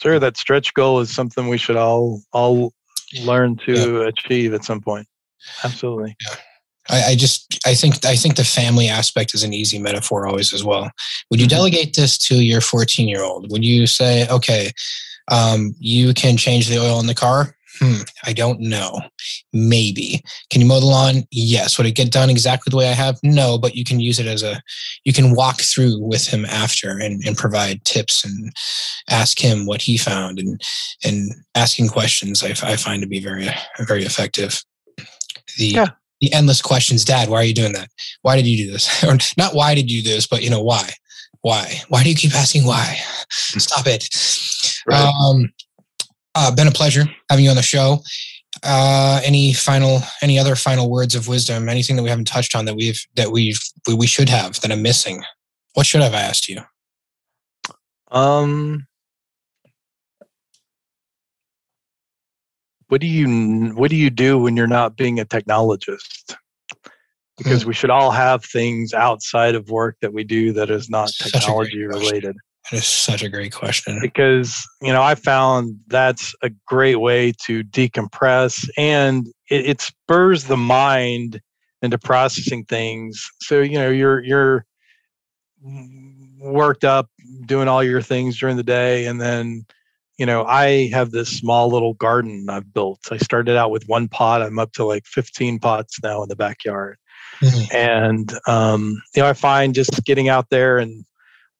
sure, 0.00 0.18
that 0.18 0.36
stretch 0.36 0.74
goal 0.74 1.00
is 1.00 1.14
something 1.14 1.48
we 1.48 1.58
should 1.58 1.76
all 1.76 2.20
all 2.32 2.72
learn 3.22 3.56
to 3.66 4.00
yeah. 4.00 4.08
achieve 4.08 4.54
at 4.54 4.64
some 4.64 4.80
point. 4.80 5.06
Absolutely. 5.64 6.16
Yeah. 6.20 6.36
I, 6.88 7.02
I, 7.10 7.14
just 7.14 7.60
I 7.66 7.74
think 7.74 8.04
I 8.04 8.16
think 8.16 8.36
the 8.36 8.44
family 8.44 8.88
aspect 8.88 9.34
is 9.34 9.42
an 9.44 9.52
easy 9.52 9.78
metaphor 9.78 10.26
always 10.26 10.52
as 10.52 10.64
well. 10.64 10.90
Would 11.30 11.40
you 11.40 11.46
mm-hmm. 11.46 11.56
delegate 11.56 11.94
this 11.94 12.18
to 12.26 12.36
your 12.36 12.60
14 12.60 13.08
year 13.08 13.22
old? 13.22 13.50
Would 13.50 13.64
you 13.64 13.86
say, 13.86 14.28
okay, 14.28 14.72
um, 15.30 15.74
you 15.78 16.12
can 16.14 16.36
change 16.36 16.68
the 16.68 16.78
oil 16.78 16.98
in 17.00 17.06
the 17.06 17.14
car? 17.14 17.54
Hmm, 17.80 18.02
I 18.24 18.34
don't 18.34 18.60
know. 18.60 19.00
Maybe. 19.54 20.22
Can 20.50 20.60
you 20.60 20.66
mow 20.66 20.80
the 20.80 20.86
lawn? 20.86 21.24
Yes. 21.30 21.78
Would 21.78 21.86
it 21.86 21.94
get 21.94 22.12
done 22.12 22.28
exactly 22.28 22.70
the 22.70 22.76
way 22.76 22.88
I 22.88 22.92
have? 22.92 23.18
No, 23.22 23.56
but 23.56 23.74
you 23.74 23.84
can 23.84 24.00
use 24.00 24.18
it 24.18 24.26
as 24.26 24.42
a, 24.42 24.60
you 25.04 25.14
can 25.14 25.34
walk 25.34 25.60
through 25.60 25.98
with 25.98 26.26
him 26.26 26.44
after 26.44 26.98
and, 26.98 27.24
and 27.24 27.38
provide 27.38 27.84
tips 27.84 28.22
and 28.24 28.52
ask 29.08 29.38
him 29.38 29.64
what 29.64 29.80
he 29.80 29.96
found 29.96 30.38
and, 30.38 30.60
and 31.04 31.30
asking 31.54 31.88
questions 31.88 32.44
I, 32.44 32.50
I 32.70 32.76
find 32.76 33.00
to 33.02 33.08
be 33.08 33.20
very, 33.20 33.48
very 33.80 34.04
effective. 34.04 34.62
The, 35.56 35.66
yeah. 35.66 35.86
the 36.20 36.32
endless 36.34 36.60
questions, 36.60 37.04
dad, 37.04 37.30
why 37.30 37.38
are 37.38 37.44
you 37.44 37.54
doing 37.54 37.72
that? 37.72 37.88
Why 38.20 38.36
did 38.36 38.46
you 38.46 38.66
do 38.66 38.72
this? 38.72 39.02
or 39.04 39.16
not 39.38 39.54
why 39.54 39.74
did 39.74 39.90
you 39.90 40.02
do 40.02 40.10
this, 40.10 40.26
but 40.26 40.42
you 40.42 40.50
know, 40.50 40.62
why? 40.62 40.90
Why? 41.40 41.80
Why 41.88 42.02
do 42.02 42.10
you 42.10 42.16
keep 42.16 42.34
asking 42.34 42.66
why? 42.66 42.98
Stop 43.30 43.86
it. 43.86 44.06
Right. 44.86 45.10
Um, 45.24 45.50
uh, 46.34 46.54
been 46.54 46.68
a 46.68 46.72
pleasure 46.72 47.04
having 47.28 47.44
you 47.44 47.50
on 47.50 47.56
the 47.56 47.62
show. 47.62 47.98
Uh, 48.62 49.20
any 49.24 49.52
final, 49.52 50.00
any 50.22 50.38
other 50.38 50.56
final 50.56 50.90
words 50.90 51.14
of 51.14 51.28
wisdom? 51.28 51.68
Anything 51.68 51.96
that 51.96 52.02
we 52.02 52.08
haven't 52.08 52.26
touched 52.26 52.54
on 52.54 52.64
that 52.64 52.74
we've 52.74 53.00
that 53.14 53.30
we've 53.30 53.60
we, 53.86 53.94
we 53.94 54.06
should 54.06 54.28
have 54.28 54.60
that 54.60 54.72
I'm 54.72 54.82
missing? 54.82 55.22
What 55.74 55.86
should 55.86 56.02
have 56.02 56.14
I 56.14 56.20
asked 56.20 56.48
you? 56.48 56.60
Um, 58.10 58.86
what 62.88 63.00
do 63.00 63.06
you 63.06 63.72
what 63.76 63.90
do 63.90 63.96
you 63.96 64.10
do 64.10 64.38
when 64.38 64.56
you're 64.56 64.66
not 64.66 64.96
being 64.96 65.20
a 65.20 65.24
technologist? 65.24 66.36
Because 67.38 67.62
mm. 67.62 67.68
we 67.68 67.74
should 67.74 67.90
all 67.90 68.10
have 68.10 68.44
things 68.44 68.92
outside 68.92 69.54
of 69.54 69.70
work 69.70 69.96
that 70.02 70.12
we 70.12 70.24
do 70.24 70.52
that 70.54 70.70
is 70.70 70.90
not 70.90 71.10
technology 71.12 71.84
related. 71.84 72.36
That 72.70 72.78
is 72.78 72.86
such 72.86 73.22
a 73.22 73.28
great 73.28 73.52
question. 73.52 73.98
Because, 74.00 74.66
you 74.80 74.92
know, 74.92 75.02
I 75.02 75.14
found 75.14 75.78
that's 75.88 76.34
a 76.42 76.50
great 76.66 76.96
way 77.00 77.32
to 77.44 77.64
decompress 77.64 78.68
and 78.76 79.26
it, 79.50 79.66
it 79.66 79.80
spurs 79.80 80.44
the 80.44 80.56
mind 80.56 81.40
into 81.82 81.98
processing 81.98 82.64
things. 82.64 83.28
So, 83.40 83.60
you 83.60 83.78
know, 83.78 83.90
you're 83.90 84.22
you're 84.22 84.66
worked 86.40 86.84
up 86.84 87.08
doing 87.46 87.68
all 87.68 87.82
your 87.82 88.02
things 88.02 88.38
during 88.38 88.56
the 88.56 88.62
day 88.62 89.06
and 89.06 89.20
then 89.20 89.64
you 90.16 90.24
know 90.24 90.44
i 90.44 90.88
have 90.88 91.10
this 91.10 91.28
small 91.28 91.68
little 91.68 91.94
garden 91.94 92.48
i've 92.48 92.72
built 92.72 93.00
i 93.10 93.18
started 93.18 93.56
out 93.56 93.70
with 93.70 93.84
one 93.86 94.08
pot 94.08 94.40
i'm 94.40 94.58
up 94.58 94.72
to 94.72 94.84
like 94.84 95.04
15 95.06 95.58
pots 95.58 95.98
now 96.02 96.22
in 96.22 96.28
the 96.28 96.36
backyard 96.36 96.96
mm-hmm. 97.42 97.76
and 97.76 98.32
um, 98.46 99.02
you 99.14 99.22
know 99.22 99.28
i 99.28 99.34
find 99.34 99.74
just 99.74 100.04
getting 100.04 100.28
out 100.28 100.48
there 100.50 100.78
and 100.78 101.04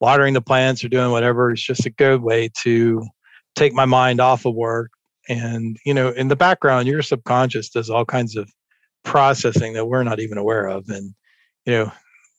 watering 0.00 0.34
the 0.34 0.40
plants 0.40 0.82
or 0.82 0.88
doing 0.88 1.10
whatever 1.10 1.52
is 1.52 1.62
just 1.62 1.86
a 1.86 1.90
good 1.90 2.22
way 2.22 2.50
to 2.62 3.06
take 3.54 3.72
my 3.72 3.84
mind 3.84 4.20
off 4.20 4.46
of 4.46 4.54
work. 4.54 4.90
And, 5.28 5.76
you 5.84 5.94
know, 5.94 6.08
in 6.08 6.28
the 6.28 6.36
background, 6.36 6.88
your 6.88 7.02
subconscious 7.02 7.68
does 7.68 7.90
all 7.90 8.04
kinds 8.04 8.36
of 8.36 8.50
processing 9.04 9.74
that 9.74 9.86
we're 9.86 10.02
not 10.02 10.20
even 10.20 10.38
aware 10.38 10.66
of. 10.66 10.88
And, 10.88 11.14
you 11.66 11.72
know, 11.72 11.92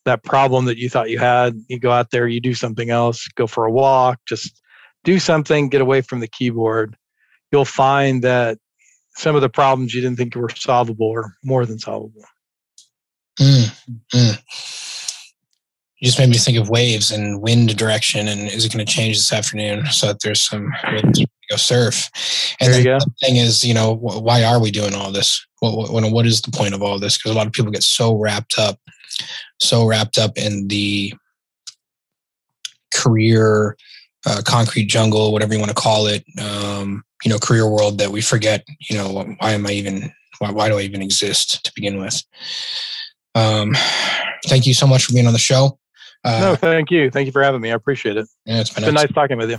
that 0.04 0.24
problem 0.24 0.64
that 0.64 0.78
you 0.78 0.90
thought 0.90 1.10
you 1.10 1.18
had, 1.18 1.54
you 1.68 1.78
go 1.78 1.92
out 1.92 2.10
there, 2.10 2.26
you 2.26 2.40
do 2.40 2.54
something 2.54 2.90
else, 2.90 3.28
go 3.36 3.46
for 3.46 3.64
a 3.64 3.70
walk, 3.70 4.18
just 4.26 4.60
do 5.04 5.18
something, 5.18 5.68
get 5.68 5.80
away 5.80 6.00
from 6.00 6.20
the 6.20 6.28
keyboard. 6.28 6.96
You'll 7.52 7.64
find 7.64 8.22
that 8.24 8.58
some 9.16 9.36
of 9.36 9.42
the 9.42 9.48
problems 9.48 9.94
you 9.94 10.00
didn't 10.00 10.16
think 10.16 10.34
were 10.34 10.48
solvable 10.50 11.12
are 11.12 11.36
more 11.44 11.64
than 11.66 11.78
solvable. 11.78 12.24
Mm, 13.38 13.96
mm 14.12 14.91
you 16.02 16.06
just 16.08 16.18
made 16.18 16.28
me 16.28 16.36
think 16.36 16.58
of 16.58 16.68
waves 16.68 17.12
and 17.12 17.40
wind 17.40 17.76
direction 17.78 18.26
and 18.26 18.48
is 18.48 18.64
it 18.64 18.72
going 18.72 18.84
to 18.84 18.92
change 18.92 19.16
this 19.16 19.32
afternoon 19.32 19.86
so 19.86 20.08
that 20.08 20.20
there's 20.20 20.42
some 20.42 20.68
go 21.48 21.56
surf 21.56 22.10
and 22.60 22.72
then 22.72 22.82
the 22.82 23.12
thing 23.20 23.36
is 23.36 23.64
you 23.64 23.72
know 23.72 23.94
why 23.94 24.42
are 24.42 24.60
we 24.60 24.72
doing 24.72 24.94
all 24.94 25.12
this 25.12 25.46
what, 25.60 25.92
what, 25.92 26.10
what 26.10 26.26
is 26.26 26.42
the 26.42 26.50
point 26.50 26.74
of 26.74 26.82
all 26.82 26.98
this 26.98 27.16
because 27.16 27.30
a 27.30 27.34
lot 27.34 27.46
of 27.46 27.52
people 27.52 27.70
get 27.70 27.84
so 27.84 28.18
wrapped 28.18 28.58
up 28.58 28.80
so 29.60 29.86
wrapped 29.86 30.18
up 30.18 30.36
in 30.36 30.66
the 30.66 31.14
career 32.92 33.76
uh, 34.26 34.42
concrete 34.44 34.86
jungle 34.86 35.32
whatever 35.32 35.52
you 35.54 35.60
want 35.60 35.70
to 35.70 35.74
call 35.74 36.06
it 36.06 36.24
um, 36.40 37.04
you 37.24 37.30
know 37.30 37.38
career 37.38 37.70
world 37.70 37.98
that 37.98 38.10
we 38.10 38.20
forget 38.20 38.66
you 38.90 38.96
know 38.96 39.24
why 39.38 39.52
am 39.52 39.66
i 39.66 39.70
even 39.70 40.12
Why, 40.42 40.50
why 40.50 40.68
do 40.68 40.76
I 40.76 40.82
even 40.82 41.02
exist 41.02 41.64
to 41.64 41.72
begin 41.72 42.00
with? 42.00 42.20
Um, 43.36 43.76
thank 44.46 44.66
you 44.66 44.74
so 44.74 44.88
much 44.88 45.04
for 45.04 45.12
being 45.12 45.28
on 45.28 45.32
the 45.32 45.38
show. 45.38 45.78
Uh, 46.24 46.40
no, 46.40 46.56
thank 46.56 46.90
you. 46.90 47.10
Thank 47.10 47.26
you 47.26 47.32
for 47.32 47.42
having 47.42 47.60
me. 47.60 47.70
I 47.70 47.74
appreciate 47.74 48.16
it. 48.16 48.28
Yeah, 48.44 48.60
it's 48.60 48.70
been, 48.70 48.84
it's 48.84 48.88
been 48.88 48.94
nice 48.94 49.12
talking 49.12 49.38
with 49.38 49.50
you. 49.50 49.58